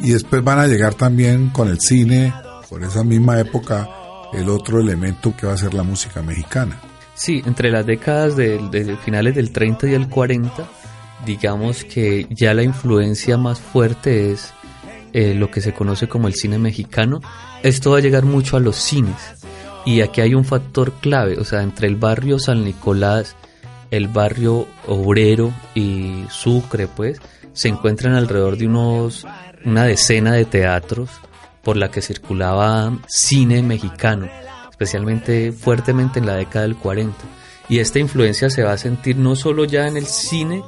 Y 0.00 0.12
después 0.12 0.42
van 0.42 0.60
a 0.60 0.66
llegar 0.66 0.94
también 0.94 1.50
con 1.50 1.68
el 1.68 1.78
cine, 1.78 2.32
por 2.70 2.82
esa 2.82 3.04
misma 3.04 3.38
época, 3.38 3.86
el 4.32 4.48
otro 4.48 4.80
elemento 4.80 5.34
que 5.36 5.46
va 5.46 5.52
a 5.52 5.58
ser 5.58 5.74
la 5.74 5.82
música 5.82 6.22
mexicana. 6.22 6.78
Sí, 7.14 7.42
entre 7.44 7.70
las 7.70 7.86
décadas 7.86 8.36
de, 8.36 8.96
finales 9.04 9.34
del 9.34 9.52
30 9.52 9.88
y 9.88 9.94
el 9.94 10.08
40, 10.08 10.68
digamos 11.26 11.84
que 11.84 12.26
ya 12.30 12.54
la 12.54 12.62
influencia 12.62 13.36
más 13.36 13.60
fuerte 13.60 14.32
es 14.32 14.52
eh, 15.12 15.34
lo 15.34 15.50
que 15.50 15.60
se 15.60 15.74
conoce 15.74 16.08
como 16.08 16.28
el 16.28 16.34
cine 16.34 16.58
mexicano. 16.58 17.20
Esto 17.62 17.92
va 17.92 17.98
a 17.98 18.00
llegar 18.00 18.24
mucho 18.24 18.56
a 18.56 18.60
los 18.60 18.76
cines. 18.76 19.34
Y 19.84 20.00
aquí 20.00 20.20
hay 20.20 20.34
un 20.34 20.44
factor 20.44 20.92
clave, 21.00 21.38
o 21.38 21.44
sea, 21.44 21.62
entre 21.62 21.88
el 21.88 21.96
barrio 21.96 22.38
San 22.38 22.64
Nicolás, 22.64 23.36
el 23.90 24.08
barrio 24.08 24.66
obrero 24.86 25.52
y 25.74 26.24
Sucre, 26.30 26.86
pues, 26.86 27.18
se 27.52 27.68
encuentran 27.68 28.14
alrededor 28.14 28.56
de 28.56 28.66
unos 28.66 29.26
una 29.64 29.84
decena 29.84 30.32
de 30.32 30.44
teatros 30.44 31.10
por 31.62 31.76
la 31.76 31.90
que 31.90 32.02
circulaba 32.02 32.98
cine 33.06 33.62
mexicano, 33.62 34.28
especialmente 34.70 35.52
fuertemente 35.52 36.18
en 36.18 36.26
la 36.26 36.36
década 36.36 36.66
del 36.66 36.76
40. 36.76 37.16
Y 37.68 37.78
esta 37.78 37.98
influencia 37.98 38.50
se 38.50 38.62
va 38.62 38.72
a 38.72 38.78
sentir 38.78 39.16
no 39.16 39.36
solo 39.36 39.64
ya 39.64 39.86
en 39.86 39.96
el 39.96 40.06
cine 40.06 40.62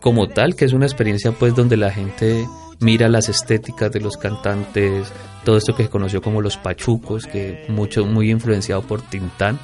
como 0.00 0.28
tal, 0.28 0.56
que 0.56 0.64
es 0.64 0.72
una 0.72 0.86
experiencia 0.86 1.32
pues 1.32 1.54
donde 1.54 1.76
la 1.76 1.90
gente 1.90 2.46
mira 2.80 3.08
las 3.08 3.28
estéticas 3.28 3.92
de 3.92 4.00
los 4.00 4.16
cantantes, 4.16 5.12
todo 5.44 5.56
esto 5.56 5.74
que 5.74 5.84
se 5.84 5.88
conoció 5.88 6.20
como 6.20 6.42
los 6.42 6.56
pachucos, 6.56 7.26
que 7.26 7.64
mucho 7.68 8.04
muy 8.04 8.30
influenciado 8.30 8.82
por 8.82 9.02
Tintán, 9.02 9.58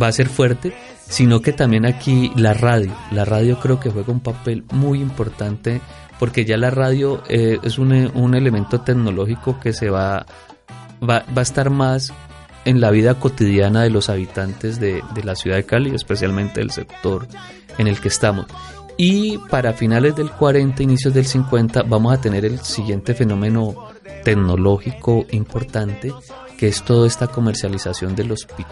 va 0.00 0.08
a 0.08 0.12
ser 0.12 0.28
fuerte, 0.28 0.74
sino 1.08 1.40
que 1.40 1.52
también 1.52 1.86
aquí 1.86 2.30
la 2.36 2.52
radio, 2.52 2.94
la 3.10 3.24
radio 3.24 3.58
creo 3.58 3.80
que 3.80 3.90
juega 3.90 4.12
un 4.12 4.20
papel 4.20 4.64
muy 4.70 5.00
importante 5.00 5.80
porque 6.18 6.44
ya 6.44 6.56
la 6.56 6.70
radio 6.70 7.22
eh, 7.28 7.58
es 7.62 7.78
un, 7.78 7.92
un, 7.92 8.34
elemento 8.34 8.80
tecnológico 8.80 9.58
que 9.60 9.72
se 9.72 9.90
va, 9.90 10.26
va, 11.02 11.24
va, 11.36 11.38
a 11.38 11.42
estar 11.42 11.70
más 11.70 12.12
en 12.64 12.80
la 12.80 12.90
vida 12.90 13.14
cotidiana 13.14 13.82
de 13.82 13.90
los 13.90 14.08
habitantes 14.08 14.80
de, 14.80 15.02
de 15.14 15.24
la 15.24 15.36
ciudad 15.36 15.56
de 15.56 15.64
Cali, 15.64 15.94
especialmente 15.94 16.60
del 16.60 16.70
sector 16.70 17.26
en 17.78 17.86
el 17.86 18.00
que 18.00 18.08
estamos. 18.08 18.46
Y 19.00 19.38
para 19.38 19.72
finales 19.74 20.16
del 20.16 20.32
40, 20.32 20.82
inicios 20.82 21.14
del 21.14 21.24
50, 21.24 21.84
vamos 21.84 22.12
a 22.12 22.20
tener 22.20 22.44
el 22.44 22.58
siguiente 22.58 23.14
fenómeno 23.14 23.90
tecnológico 24.24 25.24
importante, 25.30 26.12
que 26.58 26.66
es 26.66 26.82
toda 26.82 27.06
esta 27.06 27.28
comercialización 27.28 28.16
de 28.16 28.24
los 28.24 28.44
pick 28.44 28.66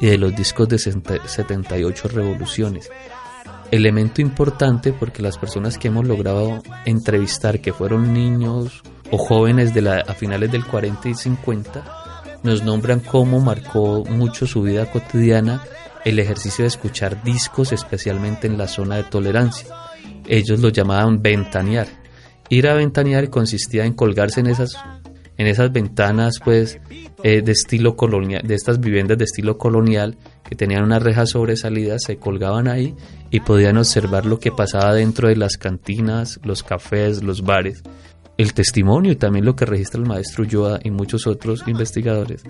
y 0.00 0.06
de 0.06 0.18
los 0.18 0.36
discos 0.36 0.68
de 0.68 0.78
78 0.78 2.08
revoluciones. 2.08 2.88
Elemento 3.70 4.20
importante 4.20 4.92
porque 4.92 5.22
las 5.22 5.38
personas 5.38 5.78
que 5.78 5.88
hemos 5.88 6.06
logrado 6.06 6.62
entrevistar, 6.84 7.60
que 7.60 7.72
fueron 7.72 8.12
niños 8.12 8.82
o 9.10 9.18
jóvenes 9.18 9.74
de 9.74 9.82
la, 9.82 10.00
a 10.00 10.14
finales 10.14 10.52
del 10.52 10.64
40 10.64 11.08
y 11.08 11.14
50, 11.14 11.84
nos 12.42 12.62
nombran 12.62 13.00
cómo 13.00 13.40
marcó 13.40 14.04
mucho 14.04 14.46
su 14.46 14.62
vida 14.62 14.90
cotidiana 14.90 15.62
el 16.04 16.18
ejercicio 16.18 16.64
de 16.64 16.68
escuchar 16.68 17.22
discos, 17.24 17.72
especialmente 17.72 18.46
en 18.46 18.58
la 18.58 18.68
zona 18.68 18.96
de 18.96 19.04
tolerancia. 19.04 19.68
Ellos 20.26 20.60
lo 20.60 20.68
llamaban 20.68 21.22
ventanear. 21.22 21.88
Ir 22.50 22.68
a 22.68 22.74
ventanear 22.74 23.30
consistía 23.30 23.86
en 23.86 23.94
colgarse 23.94 24.40
en 24.40 24.48
esas, 24.48 24.76
en 25.36 25.46
esas 25.46 25.72
ventanas, 25.72 26.40
pues, 26.44 26.78
eh, 27.22 27.42
de 27.42 27.52
estilo 27.52 27.96
colonial, 27.96 28.42
de 28.46 28.54
estas 28.54 28.80
viviendas 28.80 29.18
de 29.18 29.24
estilo 29.24 29.58
colonial 29.58 30.16
que 30.48 30.54
tenían 30.54 30.84
unas 30.84 31.02
rejas 31.02 31.30
sobresalidas, 31.30 32.02
se 32.06 32.16
colgaban 32.16 32.68
ahí 32.68 32.94
y 33.30 33.40
podían 33.40 33.78
observar 33.78 34.26
lo 34.26 34.38
que 34.38 34.52
pasaba 34.52 34.94
dentro 34.94 35.28
de 35.28 35.36
las 35.36 35.56
cantinas, 35.56 36.38
los 36.44 36.62
cafés, 36.62 37.22
los 37.22 37.42
bares. 37.42 37.82
El 38.36 38.52
testimonio 38.52 39.12
y 39.12 39.16
también 39.16 39.44
lo 39.44 39.54
que 39.54 39.64
registra 39.64 40.00
el 40.00 40.08
maestro 40.08 40.42
Ulloa 40.42 40.80
y 40.82 40.90
muchos 40.90 41.26
otros 41.26 41.62
investigadores 41.66 42.42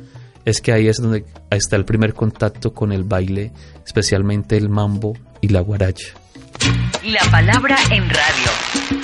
es 0.45 0.61
que 0.61 0.73
ahí 0.73 0.89
es 0.89 0.99
donde 0.99 1.25
está 1.51 1.77
el 1.77 1.85
primer 1.85 2.15
contacto 2.15 2.73
con 2.73 2.93
el 2.93 3.05
baile, 3.05 3.53
especialmente 3.85 4.57
el 4.57 4.69
mambo 4.69 5.15
y 5.41 5.49
la 5.49 5.61
guaracha. 5.61 6.15
La 7.05 7.31
palabra 7.31 7.77
en 7.91 8.09
radio. 8.09 9.04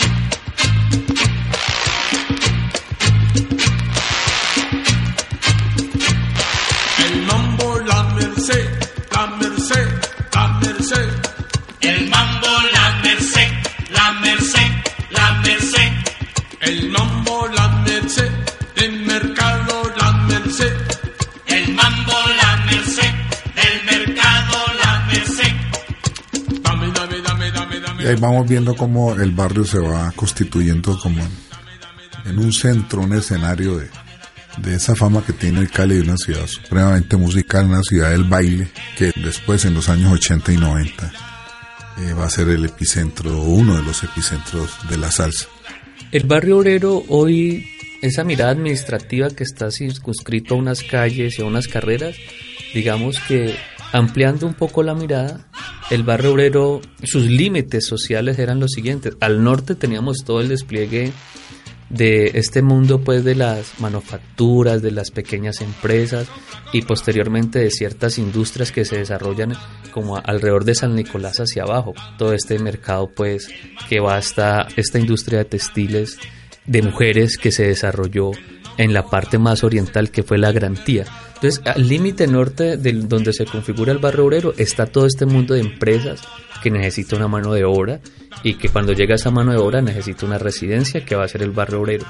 Y 28.02 28.06
ahí 28.06 28.16
vamos 28.16 28.48
viendo 28.48 28.74
cómo 28.74 29.14
el 29.14 29.32
barrio 29.32 29.64
se 29.64 29.78
va 29.78 30.10
constituyendo 30.12 30.98
como 30.98 31.22
en, 32.24 32.38
un 32.38 32.52
centro, 32.52 33.02
un 33.02 33.12
escenario 33.12 33.76
de, 33.76 33.88
de 34.58 34.74
esa 34.74 34.94
fama 34.94 35.22
que 35.24 35.32
tiene 35.32 35.60
el 35.60 35.70
Cali 35.70 35.96
de 35.96 36.02
una 36.02 36.16
ciudad 36.16 36.46
supremamente 36.46 37.16
musical, 37.16 37.66
una 37.66 37.82
ciudad 37.82 38.10
del 38.10 38.24
baile, 38.24 38.68
que 38.96 39.12
después 39.16 39.64
en 39.66 39.74
los 39.74 39.88
años 39.88 40.12
80 40.12 40.52
y 40.52 40.56
90 40.56 41.12
eh, 41.98 42.12
va 42.14 42.24
a 42.24 42.30
ser 42.30 42.48
el 42.48 42.64
epicentro, 42.64 43.42
uno 43.42 43.76
de 43.76 43.82
los 43.82 44.02
epicentros 44.02 44.70
de 44.88 44.96
la 44.96 45.10
salsa. 45.10 45.46
El 46.10 46.26
barrio 46.26 46.58
obrero 46.58 47.04
hoy 47.08 47.66
esa 48.00 48.24
mirada 48.24 48.52
administrativa 48.52 49.28
que 49.30 49.44
está 49.44 49.70
circunscrito 49.70 50.54
a 50.54 50.58
unas 50.58 50.82
calles 50.82 51.38
y 51.38 51.42
a 51.42 51.44
unas 51.44 51.68
carreras, 51.68 52.16
digamos 52.72 53.20
que 53.20 53.54
ampliando 53.92 54.46
un 54.46 54.54
poco 54.54 54.82
la 54.82 54.94
mirada, 54.94 55.46
el 55.90 56.02
barrio 56.02 56.32
obrero, 56.32 56.80
sus 57.02 57.26
límites 57.26 57.86
sociales 57.86 58.38
eran 58.38 58.60
los 58.60 58.70
siguientes. 58.70 59.16
Al 59.20 59.42
norte 59.42 59.74
teníamos 59.74 60.18
todo 60.24 60.40
el 60.40 60.48
despliegue 60.48 61.12
de 61.88 62.30
este 62.34 62.62
mundo 62.62 63.00
pues 63.00 63.24
de 63.24 63.34
las 63.34 63.80
manufacturas, 63.80 64.80
de 64.80 64.92
las 64.92 65.10
pequeñas 65.10 65.60
empresas 65.60 66.28
y 66.72 66.82
posteriormente 66.82 67.58
de 67.58 67.70
ciertas 67.70 68.18
industrias 68.18 68.70
que 68.70 68.84
se 68.84 68.98
desarrollan 68.98 69.54
como 69.90 70.16
alrededor 70.16 70.64
de 70.64 70.76
San 70.76 70.94
Nicolás 70.94 71.38
hacia 71.38 71.64
abajo. 71.64 71.94
Todo 72.16 72.32
este 72.32 72.58
mercado 72.60 73.10
pues 73.14 73.48
que 73.88 73.98
va 73.98 74.16
hasta 74.16 74.68
esta 74.76 75.00
industria 75.00 75.40
de 75.40 75.46
textiles 75.46 76.18
de 76.66 76.82
mujeres 76.82 77.36
que 77.36 77.50
se 77.50 77.66
desarrolló 77.66 78.30
en 78.80 78.94
la 78.94 79.02
parte 79.02 79.38
más 79.38 79.62
oriental 79.62 80.10
que 80.10 80.22
fue 80.22 80.38
la 80.38 80.52
Grantía. 80.52 81.04
Entonces, 81.34 81.60
al 81.66 81.86
límite 81.86 82.26
norte 82.26 82.78
de 82.78 82.92
donde 82.92 83.34
se 83.34 83.44
configura 83.44 83.92
el 83.92 83.98
barrio 83.98 84.24
obrero 84.24 84.54
está 84.56 84.86
todo 84.86 85.04
este 85.04 85.26
mundo 85.26 85.52
de 85.52 85.60
empresas 85.60 86.22
que 86.62 86.70
necesita 86.70 87.16
una 87.16 87.28
mano 87.28 87.52
de 87.52 87.64
obra 87.64 88.00
y 88.42 88.54
que 88.54 88.70
cuando 88.70 88.94
llega 88.94 89.16
esa 89.16 89.30
mano 89.30 89.52
de 89.52 89.58
obra 89.58 89.82
necesita 89.82 90.24
una 90.24 90.38
residencia 90.38 91.04
que 91.04 91.14
va 91.14 91.24
a 91.24 91.28
ser 91.28 91.42
el 91.42 91.50
barrio 91.50 91.80
obrero. 91.80 92.06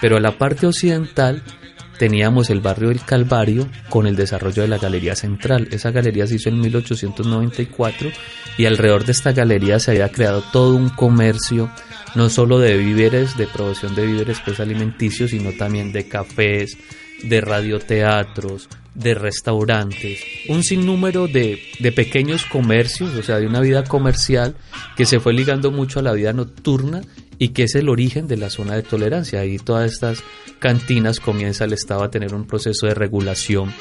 Pero 0.00 0.16
a 0.16 0.20
la 0.20 0.38
parte 0.38 0.66
occidental 0.66 1.42
teníamos 1.98 2.50
el 2.50 2.60
barrio 2.60 2.88
del 2.88 3.04
Calvario 3.04 3.68
con 3.88 4.06
el 4.06 4.16
desarrollo 4.16 4.62
de 4.62 4.68
la 4.68 4.78
Galería 4.78 5.14
Central. 5.14 5.68
Esa 5.70 5.90
galería 5.90 6.26
se 6.26 6.36
hizo 6.36 6.48
en 6.48 6.60
1894 6.60 8.10
y 8.58 8.66
alrededor 8.66 9.04
de 9.04 9.12
esta 9.12 9.32
galería 9.32 9.78
se 9.78 9.92
había 9.92 10.10
creado 10.10 10.42
todo 10.52 10.74
un 10.74 10.88
comercio, 10.88 11.70
no 12.14 12.28
solo 12.28 12.58
de 12.58 12.76
víveres, 12.76 13.36
de 13.36 13.46
producción 13.46 13.94
de 13.94 14.06
víveres 14.06 14.38
pues 14.44 14.60
alimenticios, 14.60 15.30
sino 15.30 15.52
también 15.52 15.92
de 15.92 16.08
cafés, 16.08 16.76
de 17.22 17.40
radioteatros, 17.40 18.68
de 18.94 19.14
restaurantes, 19.14 20.20
un 20.48 20.62
sinnúmero 20.62 21.28
de, 21.28 21.60
de, 21.78 21.92
pequeños 21.92 22.46
comercios, 22.46 23.14
o 23.14 23.22
sea, 23.22 23.38
de 23.38 23.46
una 23.46 23.60
vida 23.60 23.84
comercial 23.84 24.56
que 24.96 25.04
se 25.04 25.20
fue 25.20 25.34
ligando 25.34 25.70
mucho 25.70 25.98
a 25.98 26.02
la 26.02 26.12
vida 26.12 26.32
nocturna 26.32 27.02
y 27.38 27.48
que 27.48 27.64
es 27.64 27.74
el 27.74 27.88
origen 27.88 28.26
de 28.26 28.38
la 28.38 28.50
zona 28.50 28.74
de 28.74 28.82
tolerancia. 28.82 29.40
Ahí 29.40 29.58
todas 29.58 29.92
estas 29.92 30.22
cantinas 30.58 31.20
comienza 31.20 31.64
el 31.64 31.74
Estado 31.74 32.02
a 32.02 32.10
tener 32.10 32.34
un 32.34 32.46
proceso 32.46 32.86
de 32.86 32.94
regulación 32.94 33.72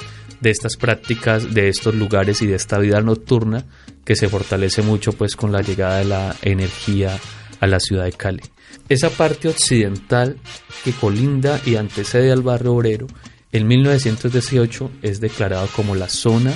de 0.42 0.50
estas 0.50 0.76
prácticas, 0.76 1.54
de 1.54 1.70
estos 1.70 1.96
lugares 1.96 2.42
y 2.42 2.48
de 2.48 2.56
esta 2.56 2.78
vida 2.78 3.02
nocturna 3.02 3.64
que 4.04 4.16
se 4.16 4.30
fortalece 4.30 4.82
mucho 4.82 5.14
pues 5.14 5.36
con 5.36 5.52
la 5.52 5.62
llegada 5.62 6.00
de 6.00 6.06
la 6.06 6.36
energía 6.42 7.18
a 7.66 7.68
la 7.68 7.80
ciudad 7.80 8.06
de 8.06 8.14
Cali. 8.14 8.44
Esa 8.88 9.10
parte 9.10 9.50
occidental 9.50 10.38
que 10.84 10.92
colinda 10.92 11.60
y 11.66 11.76
antecede 11.76 12.32
al 12.32 12.42
barrio 12.42 12.74
obrero, 12.74 13.08
en 13.52 13.68
1918 13.68 14.92
es 15.02 15.20
declarado 15.20 15.68
como 15.76 15.96
la 15.96 16.10
zona 16.10 16.54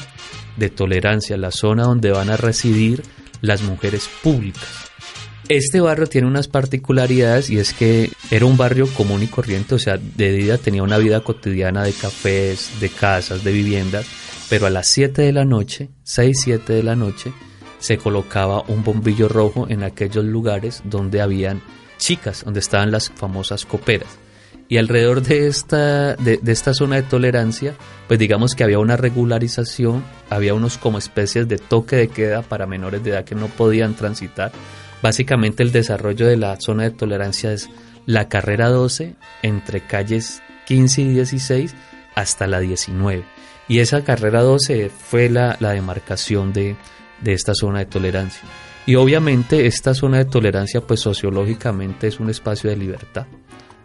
de 0.58 0.70
tolerancia, 0.70 1.38
la 1.38 1.52
zona 1.52 1.84
donde 1.84 2.12
van 2.12 2.30
a 2.30 2.38
residir 2.38 3.04
las 3.42 3.62
mujeres 3.62 4.10
públicas. 4.22 4.70
Este 5.48 5.82
barrio 5.82 6.06
tiene 6.06 6.28
unas 6.28 6.48
particularidades 6.48 7.50
y 7.50 7.58
es 7.58 7.74
que 7.74 8.12
era 8.30 8.46
un 8.46 8.56
barrio 8.56 8.86
común 8.88 9.24
y 9.24 9.28
corriente, 9.28 9.76
o 9.76 9.80
sea, 9.80 9.98
de 9.98 10.32
día 10.32 10.60
tenía 10.60 10.84
una 10.84 11.00
vida 11.00 11.22
cotidiana 11.22 11.84
de 11.84 11.94
cafés, 11.94 12.70
de 12.80 12.90
casas, 12.90 13.44
de 13.44 13.52
viviendas, 13.52 14.06
pero 14.48 14.68
a 14.68 14.70
las 14.70 14.88
7 14.88 15.24
de 15.24 15.34
la 15.34 15.46
noche, 15.46 15.90
6, 16.04 16.38
7 16.44 16.74
de 16.74 16.84
la 16.84 16.96
noche, 16.96 17.34
se 17.80 17.98
colocaba 17.98 18.64
un 18.68 18.84
bombillo 18.84 19.28
rojo 19.28 19.68
en 19.70 19.84
aquellos 19.84 20.26
lugares 20.26 20.82
donde 20.86 21.22
habían 21.22 21.62
chicas, 21.98 22.44
donde 22.46 22.60
estaban 22.60 22.92
las 22.92 23.10
famosas 23.10 23.66
coperas. 23.66 24.20
Y 24.68 24.78
alrededor 24.78 25.24
de 25.24 25.48
esta, 25.48 26.16
de, 26.16 26.40
esta 26.46 26.76
zona 26.76 26.98
de 26.98 27.02
tolerancia, 27.02 27.74
pues 28.08 28.20
digamos 28.20 28.54
que 28.54 28.64
había 28.64 28.78
una 28.78 28.98
regularización, 28.98 30.04
había 30.30 30.54
unos 30.54 30.78
como 30.78 31.00
especies 31.00 31.48
de 31.48 31.58
toque 31.58 31.96
de 31.96 32.08
queda 32.10 32.44
para 32.44 32.68
menores 32.68 33.04
de 33.04 33.12
edad 33.12 33.26
que 33.26 33.34
no 33.34 33.48
podían 33.48 33.96
transitar 33.96 34.52
Básicamente 35.02 35.64
el 35.64 35.72
desarrollo 35.72 36.28
de 36.28 36.38
la 36.38 36.58
zona 36.60 36.84
de 36.84 36.92
tolerancia 36.92 37.54
es 37.54 37.70
la 38.06 38.28
carrera 38.28 38.70
12 38.70 39.16
entre 39.44 39.82
calles 39.82 40.42
15 40.66 41.02
y 41.02 41.10
16 41.10 41.76
hasta 42.16 42.48
la 42.48 42.60
19. 42.60 43.24
Y 43.68 43.80
esa 43.80 44.04
carrera 44.04 44.42
12 44.42 44.90
fue 44.90 45.30
la, 45.30 45.56
la 45.60 45.72
demarcación 45.72 46.52
de, 46.52 46.76
de 47.22 47.34
esta 47.34 47.54
zona 47.54 47.80
de 47.80 47.86
tolerancia. 47.86 48.44
Y 48.86 48.96
obviamente 48.96 49.68
esta 49.68 49.94
zona 49.94 50.18
de 50.18 50.26
tolerancia 50.26 50.82
pues 50.82 51.00
sociológicamente 51.02 52.08
es 52.08 52.20
un 52.20 52.30
espacio 52.30 52.70
de 52.70 52.78
libertad. 52.78 53.28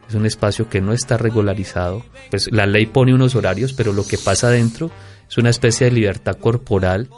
Es 0.09 0.15
un 0.15 0.27
espacio 0.27 0.69
que 0.69 0.81
no 0.81 0.93
está 0.93 1.17
regularizado. 1.17 2.05
Pues 2.31 2.51
la 2.53 2.67
ley 2.67 2.87
pone 2.87 3.15
unos 3.15 3.35
horarios, 3.35 3.73
pero 3.73 3.93
lo 3.93 4.07
que 4.07 4.19
pasa 4.19 4.51
dentro 4.51 4.91
es 5.29 5.39
una 5.39 5.51
especie 5.51 5.87
de 5.87 5.93
libertad 5.93 6.37
corporal, 6.39 7.09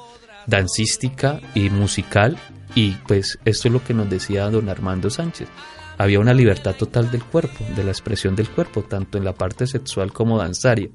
dancística 0.47 1.41
y 1.55 1.71
musical 1.71 2.39
y 2.75 2.93
pues 3.09 3.39
esto 3.45 3.69
es 3.69 3.73
lo 3.73 3.83
que 3.83 3.95
nos 3.95 4.09
decía 4.09 4.51
don 4.51 4.69
Armando 4.69 5.11
Sánchez. 5.11 5.49
Había 5.99 6.21
una 6.21 6.35
libertad 6.35 6.77
total 6.77 7.11
del 7.11 7.25
cuerpo, 7.25 7.65
de 7.75 7.83
la 7.83 7.91
expresión 7.91 8.37
del 8.37 8.51
cuerpo, 8.51 8.83
tanto 8.83 9.17
en 9.17 9.25
la 9.25 9.33
parte 9.33 9.67
sexual 9.67 10.13
como 10.13 10.39
danzaria. 10.39 10.91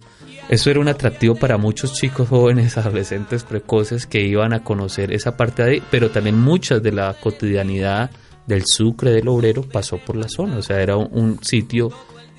Eso 0.52 0.70
era 0.70 0.82
un 0.82 0.90
atractivo 0.90 1.36
para 1.36 1.58
muchos 1.58 1.94
chicos 1.94 2.28
jóvenes, 2.28 2.78
adolescentes 2.78 3.46
precoces 3.46 4.06
que 4.06 4.20
iban 4.20 4.52
a 4.52 4.66
conocer 4.66 5.14
esa 5.14 5.38
parte 5.38 5.64
de 5.64 5.82
pero 5.90 6.12
también 6.12 6.38
muchas 6.38 6.84
de 6.84 6.92
la 6.92 7.14
cotidianidad 7.14 8.12
del 8.48 8.64
Sucre, 8.66 9.12
del 9.12 9.30
obrero, 9.30 9.64
pasó 9.64 9.98
por 9.98 10.18
la 10.18 10.28
zona. 10.28 10.58
O 10.58 10.62
sea, 10.62 10.82
era 10.82 10.98
un, 10.98 11.40
sitio 11.42 11.90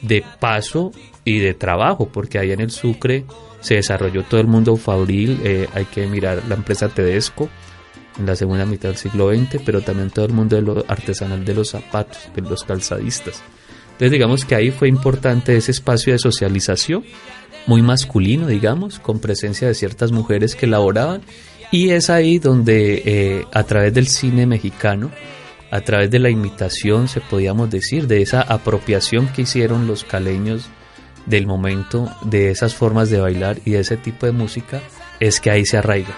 de 0.02 0.22
paso 0.40 0.92
y 1.24 1.38
de 1.38 1.54
trabajo, 1.54 2.10
porque 2.12 2.38
ahí 2.38 2.52
en 2.52 2.60
el 2.60 2.70
Sucre 2.70 3.24
se 3.60 3.76
desarrolló 3.76 4.24
todo 4.24 4.40
el 4.42 4.46
mundo 4.46 4.76
fabril, 4.76 5.40
eh, 5.42 5.66
hay 5.72 5.86
que 5.86 6.06
mirar 6.06 6.42
la 6.48 6.56
empresa 6.56 6.90
Tedesco, 6.90 7.48
en 8.18 8.26
la 8.26 8.36
segunda 8.36 8.66
mitad 8.66 8.90
del 8.90 8.98
siglo 8.98 9.34
XX, 9.34 9.62
pero 9.64 9.80
también 9.80 10.10
todo 10.10 10.26
el 10.26 10.34
mundo 10.34 10.56
de 10.56 10.60
lo 10.60 10.84
artesanal 10.86 11.46
de 11.46 11.54
los 11.54 11.70
zapatos, 11.70 12.28
de 12.34 12.42
los 12.42 12.62
calzadistas. 12.62 13.42
Entonces 13.92 14.10
digamos 14.10 14.44
que 14.44 14.54
ahí 14.54 14.70
fue 14.70 14.88
importante 14.88 15.56
ese 15.56 15.70
espacio 15.70 16.12
de 16.12 16.18
socialización, 16.18 17.04
muy 17.66 17.82
masculino, 17.82 18.46
digamos, 18.46 18.98
con 18.98 19.20
presencia 19.20 19.68
de 19.68 19.74
ciertas 19.74 20.12
mujeres 20.12 20.54
que 20.54 20.66
laboraban, 20.66 21.22
y 21.70 21.90
es 21.90 22.10
ahí 22.10 22.38
donde 22.38 23.02
eh, 23.04 23.46
a 23.52 23.62
través 23.64 23.94
del 23.94 24.06
cine 24.06 24.46
mexicano, 24.46 25.10
a 25.70 25.80
través 25.80 26.10
de 26.10 26.18
la 26.18 26.28
imitación, 26.28 27.08
se 27.08 27.20
podíamos 27.20 27.70
decir, 27.70 28.06
de 28.06 28.20
esa 28.20 28.42
apropiación 28.42 29.28
que 29.28 29.42
hicieron 29.42 29.86
los 29.86 30.04
caleños 30.04 30.68
del 31.26 31.46
momento, 31.46 32.10
de 32.24 32.50
esas 32.50 32.74
formas 32.74 33.08
de 33.08 33.20
bailar 33.20 33.58
y 33.64 33.72
de 33.72 33.80
ese 33.80 33.96
tipo 33.96 34.26
de 34.26 34.32
música, 34.32 34.80
es 35.18 35.40
que 35.40 35.50
ahí 35.50 35.64
se 35.64 35.78
arraiga. 35.78 36.14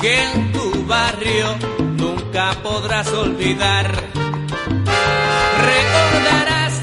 que 0.00 0.22
en 0.22 0.52
tu 0.52 0.84
barrio 0.86 1.73
nunca 2.34 2.52
podrás 2.64 3.12
olvidar. 3.12 3.92
Recordarás 5.70 6.82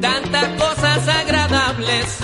tantas 0.00 0.44
cosas 0.58 1.06
agradables 1.06 2.18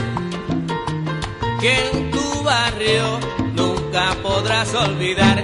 que 1.60 1.90
en 1.90 2.10
tu 2.10 2.42
barrio 2.42 3.20
nunca 3.54 4.14
podrás 4.22 4.74
olvidar. 4.74 5.39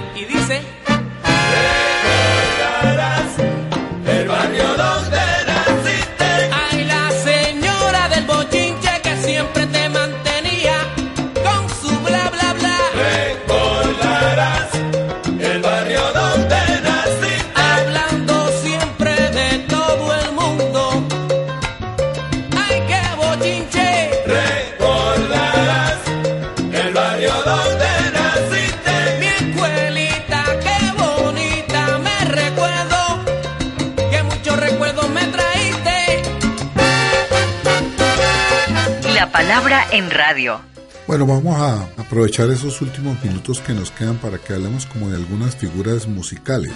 En 39.91 40.11
radio. 40.11 40.59
Bueno, 41.07 41.25
vamos 41.25 41.59
a 41.59 41.81
aprovechar 41.99 42.51
esos 42.51 42.81
últimos 42.81 43.23
minutos 43.23 43.59
que 43.61 43.73
nos 43.73 43.89
quedan 43.89 44.17
para 44.17 44.37
que 44.37 44.53
hablemos 44.53 44.85
como 44.85 45.09
de 45.09 45.15
algunas 45.15 45.55
figuras 45.55 46.07
musicales. 46.07 46.73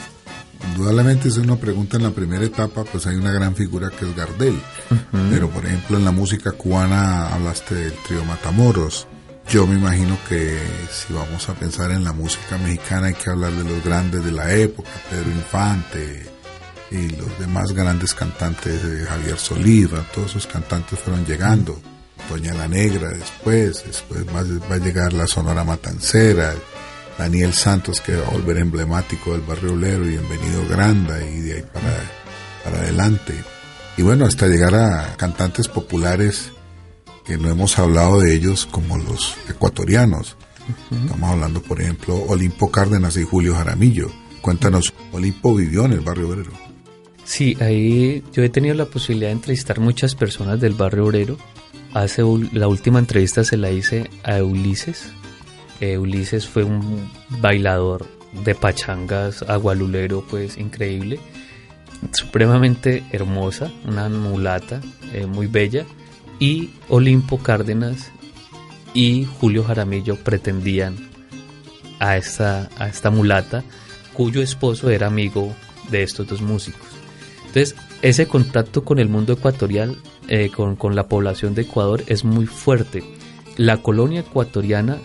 Indudablemente 0.69 1.27
es 1.27 1.37
una 1.37 1.57
pregunta 1.57 1.97
en 1.97 2.03
la 2.03 2.09
primera 2.09 2.43
etapa, 2.43 2.83
pues 2.83 3.05
hay 3.05 3.15
una 3.15 3.31
gran 3.31 3.55
figura 3.55 3.91
que 3.91 4.05
es 4.05 4.15
Gardel. 4.15 4.59
Pero 5.29 5.49
por 5.49 5.65
ejemplo 5.67 5.97
en 5.97 6.05
la 6.05 6.11
música 6.11 6.51
cubana 6.53 7.27
hablaste 7.27 7.75
del 7.75 7.93
trío 8.07 8.25
Matamoros, 8.25 9.07
Yo 9.47 9.67
me 9.67 9.75
imagino 9.75 10.17
que 10.27 10.57
si 10.89 11.13
vamos 11.13 11.47
a 11.47 11.53
pensar 11.53 11.91
en 11.91 12.03
la 12.03 12.13
música 12.13 12.57
mexicana 12.57 13.07
hay 13.07 13.13
que 13.13 13.29
hablar 13.29 13.51
de 13.51 13.65
los 13.65 13.83
grandes 13.83 14.25
de 14.25 14.31
la 14.31 14.51
época, 14.51 14.89
Pedro 15.09 15.29
Infante 15.29 16.27
y 16.89 17.09
los 17.09 17.37
demás 17.37 17.71
grandes 17.73 18.15
cantantes 18.15 18.81
de 18.81 19.05
Javier 19.05 19.37
Solís, 19.37 19.89
todos 20.13 20.31
esos 20.31 20.47
cantantes 20.47 20.97
fueron 20.97 21.23
llegando. 21.25 21.79
Doña 22.31 22.53
la 22.53 22.69
Negra 22.69 23.09
después, 23.09 23.83
después 23.85 24.25
va, 24.33 24.39
a 24.73 24.77
llegar 24.77 25.11
la 25.11 25.27
Sonora 25.27 25.65
Matancera, 25.65 26.53
Daniel 27.17 27.53
Santos 27.53 27.99
que 27.99 28.15
va 28.15 28.25
a 28.25 28.29
volver 28.29 28.57
emblemático 28.59 29.33
del 29.33 29.41
barrio 29.41 29.73
Olero 29.73 30.05
y 30.05 30.11
Bienvenido 30.11 30.65
Granda 30.69 31.21
y 31.21 31.41
de 31.41 31.55
ahí 31.55 31.63
para, 31.73 31.93
para 32.63 32.77
adelante. 32.83 33.33
Y 33.97 34.03
bueno, 34.03 34.25
hasta 34.25 34.47
llegar 34.47 34.75
a 34.75 35.17
cantantes 35.17 35.67
populares 35.67 36.53
que 37.25 37.37
no 37.37 37.49
hemos 37.49 37.77
hablado 37.77 38.21
de 38.21 38.33
ellos 38.33 38.65
como 38.65 38.97
los 38.97 39.35
ecuatorianos. 39.49 40.37
Estamos 40.89 41.31
hablando, 41.31 41.61
por 41.61 41.81
ejemplo, 41.81 42.15
Olimpo 42.15 42.71
Cárdenas 42.71 43.17
y 43.17 43.25
Julio 43.25 43.55
Jaramillo. 43.55 44.09
Cuéntanos, 44.41 44.93
Olimpo 45.11 45.53
vivió 45.53 45.83
en 45.83 45.91
el 45.91 45.99
barrio 45.99 46.29
obrero. 46.29 46.51
Sí, 47.25 47.57
ahí 47.59 48.23
yo 48.31 48.41
he 48.41 48.49
tenido 48.49 48.73
la 48.73 48.85
posibilidad 48.85 49.27
de 49.27 49.33
entrevistar 49.33 49.81
muchas 49.81 50.15
personas 50.15 50.61
del 50.61 50.75
barrio 50.75 51.07
obrero. 51.07 51.37
Hace 51.93 52.23
la 52.53 52.67
última 52.67 52.99
entrevista 52.99 53.43
se 53.43 53.57
la 53.57 53.69
hice 53.69 54.09
a 54.23 54.41
Ulises. 54.43 55.11
Eh, 55.81 55.97
Ulises 55.97 56.47
fue 56.47 56.63
un 56.63 57.09
bailador 57.41 58.05
de 58.45 58.55
pachangas, 58.55 59.41
agualulero, 59.43 60.23
pues 60.29 60.57
increíble, 60.57 61.19
supremamente 62.13 63.03
hermosa, 63.11 63.71
una 63.85 64.07
mulata 64.07 64.79
eh, 65.13 65.25
muy 65.25 65.47
bella 65.47 65.85
y 66.39 66.69
Olimpo 66.87 67.37
Cárdenas 67.37 68.11
y 68.93 69.25
Julio 69.25 69.63
Jaramillo 69.63 70.15
pretendían 70.15 70.95
a 71.99 72.17
esta, 72.17 72.69
a 72.77 72.87
esta 72.87 73.09
mulata 73.09 73.63
cuyo 74.13 74.41
esposo 74.41 74.89
era 74.89 75.07
amigo 75.07 75.53
de 75.89 76.03
estos 76.03 76.27
dos 76.27 76.41
músicos. 76.41 76.90
Entonces, 77.53 77.75
ese 78.01 78.27
contacto 78.27 78.83
con 78.83 78.99
el 78.99 79.09
mundo 79.09 79.33
ecuatorial, 79.33 79.97
eh, 80.29 80.49
con, 80.49 80.95
la 80.95 81.07
población 81.07 81.53
de 81.53 81.63
Ecuador, 81.63 82.03
es 82.07 82.23
muy 82.23 82.45
fuerte. 82.45 83.03
La 83.57 83.77
colonia 83.77 84.21
ecuatoriana 84.21 84.97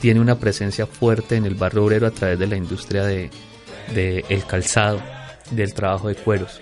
tiene 0.00 0.20
una 0.20 0.38
presencia 0.38 0.86
fuerte 0.86 1.36
en 1.36 1.46
el 1.46 1.54
barrio 1.54 1.84
obrero 1.84 2.06
a 2.06 2.10
través 2.10 2.38
de 2.38 2.46
la 2.46 2.56
industria 2.56 3.04
de, 3.04 3.30
de 3.94 4.24
el 4.28 4.44
calzado, 4.44 5.00
del 5.50 5.72
trabajo 5.72 6.08
de 6.08 6.14
cueros 6.14 6.60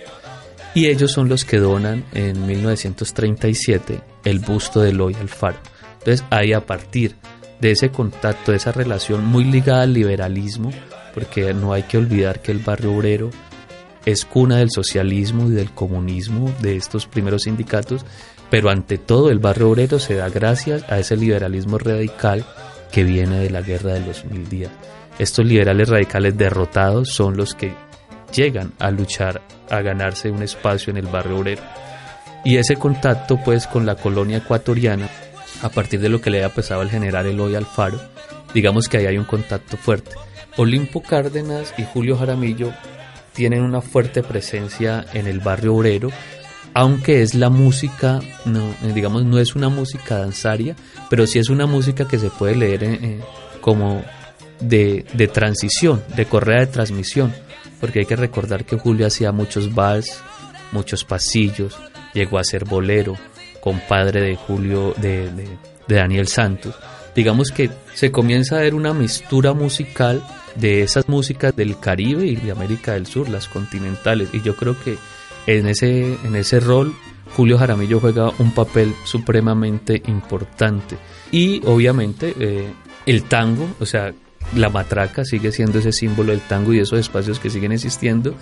y 0.74 0.86
ellos 0.86 1.12
son 1.12 1.28
los 1.28 1.44
que 1.44 1.58
donan 1.58 2.04
en 2.12 2.46
1937 2.46 4.00
el 4.24 4.38
busto 4.38 4.80
de 4.80 4.90
Eloy 4.90 5.14
Alfaro. 5.14 5.58
Entonces 5.98 6.24
ahí 6.30 6.52
a 6.52 6.64
partir 6.64 7.16
de 7.60 7.72
ese 7.72 7.90
contacto, 7.90 8.50
de 8.52 8.56
esa 8.56 8.72
relación 8.72 9.24
muy 9.24 9.44
ligada 9.44 9.82
al 9.82 9.92
liberalismo, 9.92 10.70
porque 11.14 11.52
no 11.54 11.72
hay 11.72 11.84
que 11.84 11.98
olvidar 11.98 12.40
que 12.40 12.52
el 12.52 12.58
barrio 12.58 12.94
obrero 12.94 13.30
es 14.04 14.24
cuna 14.24 14.56
del 14.58 14.70
socialismo 14.70 15.48
y 15.48 15.52
del 15.52 15.70
comunismo 15.70 16.52
de 16.60 16.76
estos 16.76 17.06
primeros 17.06 17.42
sindicatos, 17.42 18.04
pero 18.50 18.70
ante 18.70 18.98
todo 18.98 19.30
el 19.30 19.38
barrio 19.38 19.70
obrero 19.70 19.98
se 19.98 20.14
da 20.14 20.28
gracias 20.28 20.84
a 20.90 20.98
ese 20.98 21.16
liberalismo 21.16 21.78
radical 21.78 22.44
que 22.90 23.04
viene 23.04 23.38
de 23.38 23.50
la 23.50 23.62
guerra 23.62 23.94
de 23.94 24.00
los 24.00 24.24
mil 24.24 24.48
días. 24.48 24.70
Estos 25.18 25.46
liberales 25.46 25.88
radicales 25.88 26.36
derrotados 26.36 27.10
son 27.10 27.36
los 27.36 27.54
que 27.54 27.74
llegan 28.34 28.72
a 28.78 28.90
luchar 28.90 29.42
a 29.70 29.80
ganarse 29.80 30.30
un 30.30 30.42
espacio 30.42 30.90
en 30.90 30.98
el 30.98 31.06
barrio 31.06 31.38
obrero. 31.38 31.62
Y 32.44 32.56
ese 32.56 32.76
contacto 32.76 33.38
pues 33.42 33.66
con 33.66 33.86
la 33.86 33.94
colonia 33.94 34.38
ecuatoriana, 34.38 35.08
a 35.62 35.68
partir 35.68 36.00
de 36.00 36.08
lo 36.08 36.20
que 36.20 36.30
le 36.30 36.38
había 36.42 36.54
pasado 36.54 36.80
al 36.80 36.90
general 36.90 37.26
Eloy 37.26 37.54
Alfaro, 37.54 38.00
digamos 38.52 38.88
que 38.88 38.98
ahí 38.98 39.06
hay 39.06 39.18
un 39.18 39.24
contacto 39.24 39.76
fuerte. 39.76 40.10
Olimpo 40.56 41.02
Cárdenas 41.02 41.72
y 41.78 41.84
Julio 41.84 42.16
Jaramillo 42.16 42.72
tienen 43.32 43.62
una 43.62 43.80
fuerte 43.80 44.22
presencia 44.22 45.04
en 45.12 45.26
el 45.26 45.40
barrio 45.40 45.74
obrero, 45.74 46.10
aunque 46.74 47.22
es 47.22 47.34
la 47.34 47.50
música, 47.50 48.20
no, 48.44 48.74
digamos, 48.94 49.24
no 49.24 49.38
es 49.38 49.54
una 49.54 49.68
música 49.68 50.18
danzaria, 50.18 50.74
pero 51.10 51.26
sí 51.26 51.38
es 51.38 51.50
una 51.50 51.66
música 51.66 52.08
que 52.08 52.18
se 52.18 52.30
puede 52.30 52.56
leer 52.56 52.84
eh, 52.84 52.98
eh, 53.02 53.20
como 53.60 54.02
de, 54.60 55.04
de 55.12 55.28
transición, 55.28 56.02
de 56.16 56.26
correa 56.26 56.60
de 56.60 56.66
transmisión 56.68 57.32
porque 57.82 57.98
hay 57.98 58.06
que 58.06 58.14
recordar 58.14 58.64
que 58.64 58.78
Julio 58.78 59.08
hacía 59.08 59.32
muchos 59.32 59.74
vals, 59.74 60.20
muchos 60.70 61.04
pasillos, 61.04 61.76
llegó 62.14 62.38
a 62.38 62.44
ser 62.44 62.64
bolero, 62.64 63.16
compadre 63.60 64.20
de 64.20 64.36
Julio, 64.36 64.94
de, 64.98 65.28
Daniel 65.88 66.28
Santos. 66.28 66.76
Digamos 67.12 67.50
que 67.50 67.70
se 67.92 68.12
comienza 68.12 68.54
a 68.54 68.60
ver 68.60 68.76
una 68.76 68.94
mistura 68.94 69.52
musical 69.52 70.22
de 70.56 70.82
esas 70.82 71.08
músicas 71.08 71.54
del 71.56 71.78
Caribe 71.78 72.26
y 72.26 72.36
de 72.36 72.50
América 72.50 72.92
del 72.92 73.06
Sur, 73.06 73.28
las 73.28 73.48
continentales, 73.48 74.30
y 74.32 74.42
yo 74.42 74.56
creo 74.56 74.76
que 74.78 74.98
en 75.46 75.66
ese, 75.66 76.18
en 76.24 76.36
ese 76.36 76.60
rol 76.60 76.94
Julio 77.36 77.58
Jaramillo 77.58 78.00
juega 78.00 78.30
un 78.38 78.52
papel 78.52 78.94
supremamente 79.04 80.02
importante. 80.06 80.96
Y 81.30 81.62
obviamente 81.64 82.34
eh, 82.38 82.70
el 83.06 83.24
tango, 83.24 83.68
o 83.80 83.86
sea, 83.86 84.12
la 84.54 84.68
matraca 84.68 85.24
sigue 85.24 85.50
siendo 85.50 85.78
ese 85.78 85.92
símbolo 85.92 86.32
del 86.32 86.42
tango 86.42 86.74
y 86.74 86.80
esos 86.80 86.98
espacios 86.98 87.38
que 87.38 87.50
siguen 87.50 87.72
existiendo. 87.72 88.34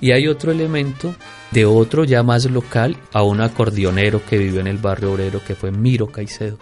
Y 0.00 0.12
hay 0.12 0.28
otro 0.28 0.52
elemento 0.52 1.14
de 1.52 1.64
otro 1.64 2.04
ya 2.04 2.22
más 2.22 2.44
local, 2.50 2.96
a 3.12 3.22
un 3.22 3.40
acordeonero 3.40 4.20
que 4.26 4.36
vivió 4.36 4.60
en 4.60 4.66
el 4.66 4.78
barrio 4.78 5.12
obrero, 5.12 5.40
que 5.46 5.54
fue 5.54 5.70
Miro 5.70 6.08
Caicedo. 6.08 6.58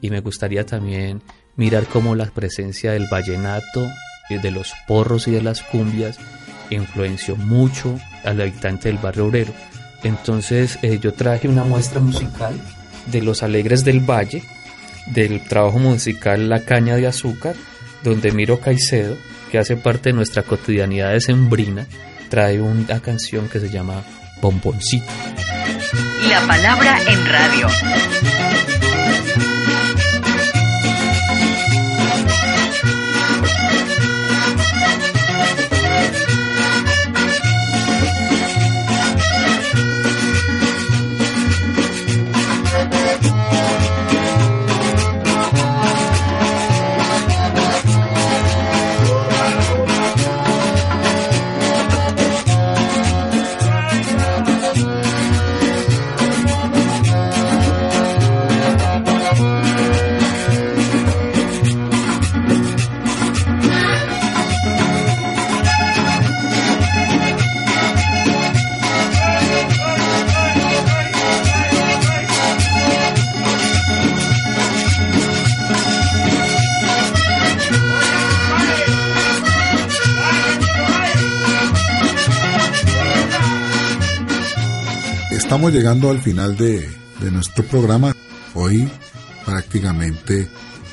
Y 0.00 0.10
me 0.10 0.20
gustaría 0.20 0.66
también 0.66 1.22
mirar 1.54 1.86
cómo 1.86 2.16
la 2.16 2.26
presencia 2.26 2.92
del 2.92 3.06
vallenato, 3.10 3.86
de 4.28 4.50
los 4.50 4.72
porros 4.86 5.28
y 5.28 5.32
de 5.32 5.42
las 5.42 5.62
cumbias 5.62 6.18
influenció 6.70 7.36
mucho 7.36 7.98
al 8.24 8.40
habitante 8.40 8.88
del 8.88 8.98
barrio 8.98 9.26
obrero. 9.26 9.52
Entonces 10.02 10.78
eh, 10.82 10.98
yo 11.00 11.12
traje 11.12 11.48
una 11.48 11.64
muestra 11.64 12.00
musical 12.00 12.58
de 13.06 13.22
los 13.22 13.42
alegres 13.42 13.84
del 13.84 14.00
valle, 14.00 14.42
del 15.06 15.42
trabajo 15.44 15.78
musical 15.78 16.48
La 16.48 16.60
Caña 16.60 16.96
de 16.96 17.06
Azúcar, 17.06 17.54
donde 18.02 18.32
Miro 18.32 18.60
Caicedo, 18.60 19.16
que 19.50 19.58
hace 19.58 19.76
parte 19.76 20.10
de 20.10 20.14
nuestra 20.14 20.42
cotidianidad 20.42 21.12
de 21.12 21.20
sembrina, 21.20 21.86
trae 22.30 22.60
una 22.60 23.00
canción 23.00 23.48
que 23.48 23.60
se 23.60 23.68
llama 23.68 24.02
Bomboncito. 24.40 25.06
La 26.28 26.40
palabra 26.46 26.98
en 27.06 27.26
radio. 27.26 27.68
Llegando 85.72 86.10
al 86.10 86.20
final 86.20 86.56
de, 86.56 86.88
nuestro 87.30 87.64
programa. 87.64 88.14
Hoy 88.54 88.90
prácticamente 89.46 90.48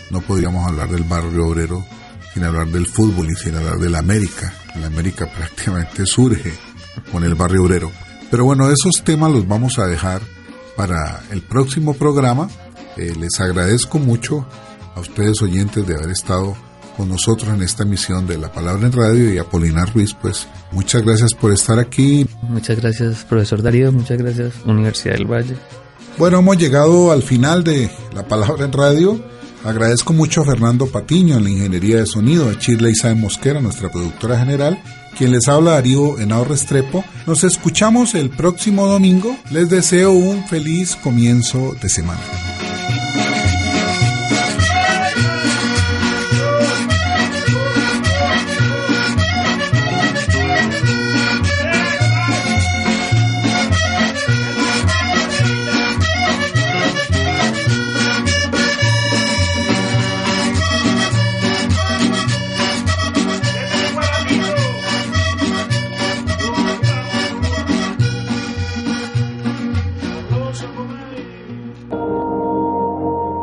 no 0.09 0.21
podríamos 0.21 0.65
hablar 0.67 0.89
del 0.89 1.03
barrio 1.03 1.47
obrero 1.47 1.85
sin 2.33 2.43
hablar 2.43 2.67
del 2.67 2.87
fútbol 2.87 3.27
y 3.29 3.35
sin 3.35 3.55
hablar 3.55 3.77
de 3.77 3.89
la 3.89 3.99
América. 3.99 4.53
La 4.79 4.87
América 4.87 5.29
prácticamente 5.35 6.05
surge 6.05 6.53
con 7.11 7.23
el 7.23 7.35
barrio 7.35 7.63
obrero. 7.63 7.91
Pero 8.31 8.45
bueno, 8.45 8.69
esos 8.69 9.03
temas 9.03 9.31
los 9.31 9.47
vamos 9.47 9.79
a 9.79 9.87
dejar 9.87 10.21
para 10.77 11.23
el 11.31 11.41
próximo 11.41 11.93
programa. 11.93 12.47
Eh, 12.95 13.13
les 13.19 13.39
agradezco 13.39 13.99
mucho 13.99 14.47
a 14.95 14.99
ustedes 15.01 15.41
oyentes 15.41 15.85
de 15.85 15.95
haber 15.95 16.11
estado 16.11 16.55
con 16.99 17.07
nosotros 17.07 17.53
en 17.53 17.62
esta 17.62 17.83
emisión 17.83 18.27
de 18.27 18.38
La 18.38 18.51
Palabra 18.51 18.85
en 18.85 18.91
Radio 18.91 19.33
y 19.33 19.38
Apolinar 19.38 19.93
Ruiz, 19.93 20.13
pues 20.21 20.49
muchas 20.73 21.01
gracias 21.01 21.33
por 21.33 21.53
estar 21.53 21.79
aquí. 21.79 22.27
Muchas 22.41 22.77
gracias, 22.77 23.23
profesor 23.23 23.62
Darío, 23.62 23.89
muchas 23.93 24.17
gracias, 24.17 24.55
Universidad 24.65 25.13
del 25.13 25.25
Valle. 25.25 25.55
Bueno, 26.17 26.39
hemos 26.39 26.57
llegado 26.57 27.13
al 27.13 27.23
final 27.23 27.63
de 27.63 27.89
La 28.13 28.27
Palabra 28.27 28.65
en 28.65 28.73
Radio. 28.73 29.23
Agradezco 29.63 30.12
mucho 30.12 30.41
a 30.41 30.45
Fernando 30.45 30.88
Patiño 30.88 31.38
en 31.38 31.45
la 31.45 31.49
ingeniería 31.49 31.99
de 31.99 32.05
sonido, 32.05 32.49
a 32.49 32.59
Shirley 32.59 32.93
Saez 32.93 33.15
Mosquera, 33.15 33.62
nuestra 33.62 33.89
productora 33.89 34.38
general, 34.38 34.77
quien 35.17 35.31
les 35.31 35.47
habla 35.47 35.71
Darío 35.71 36.19
Henao 36.19 36.43
Restrepo. 36.43 37.05
Nos 37.25 37.45
escuchamos 37.45 38.13
el 38.13 38.29
próximo 38.29 38.88
domingo. 38.88 39.38
Les 39.51 39.69
deseo 39.69 40.12
un 40.12 40.45
feliz 40.49 40.97
comienzo 40.97 41.77
de 41.81 41.88
semana. 41.88 42.19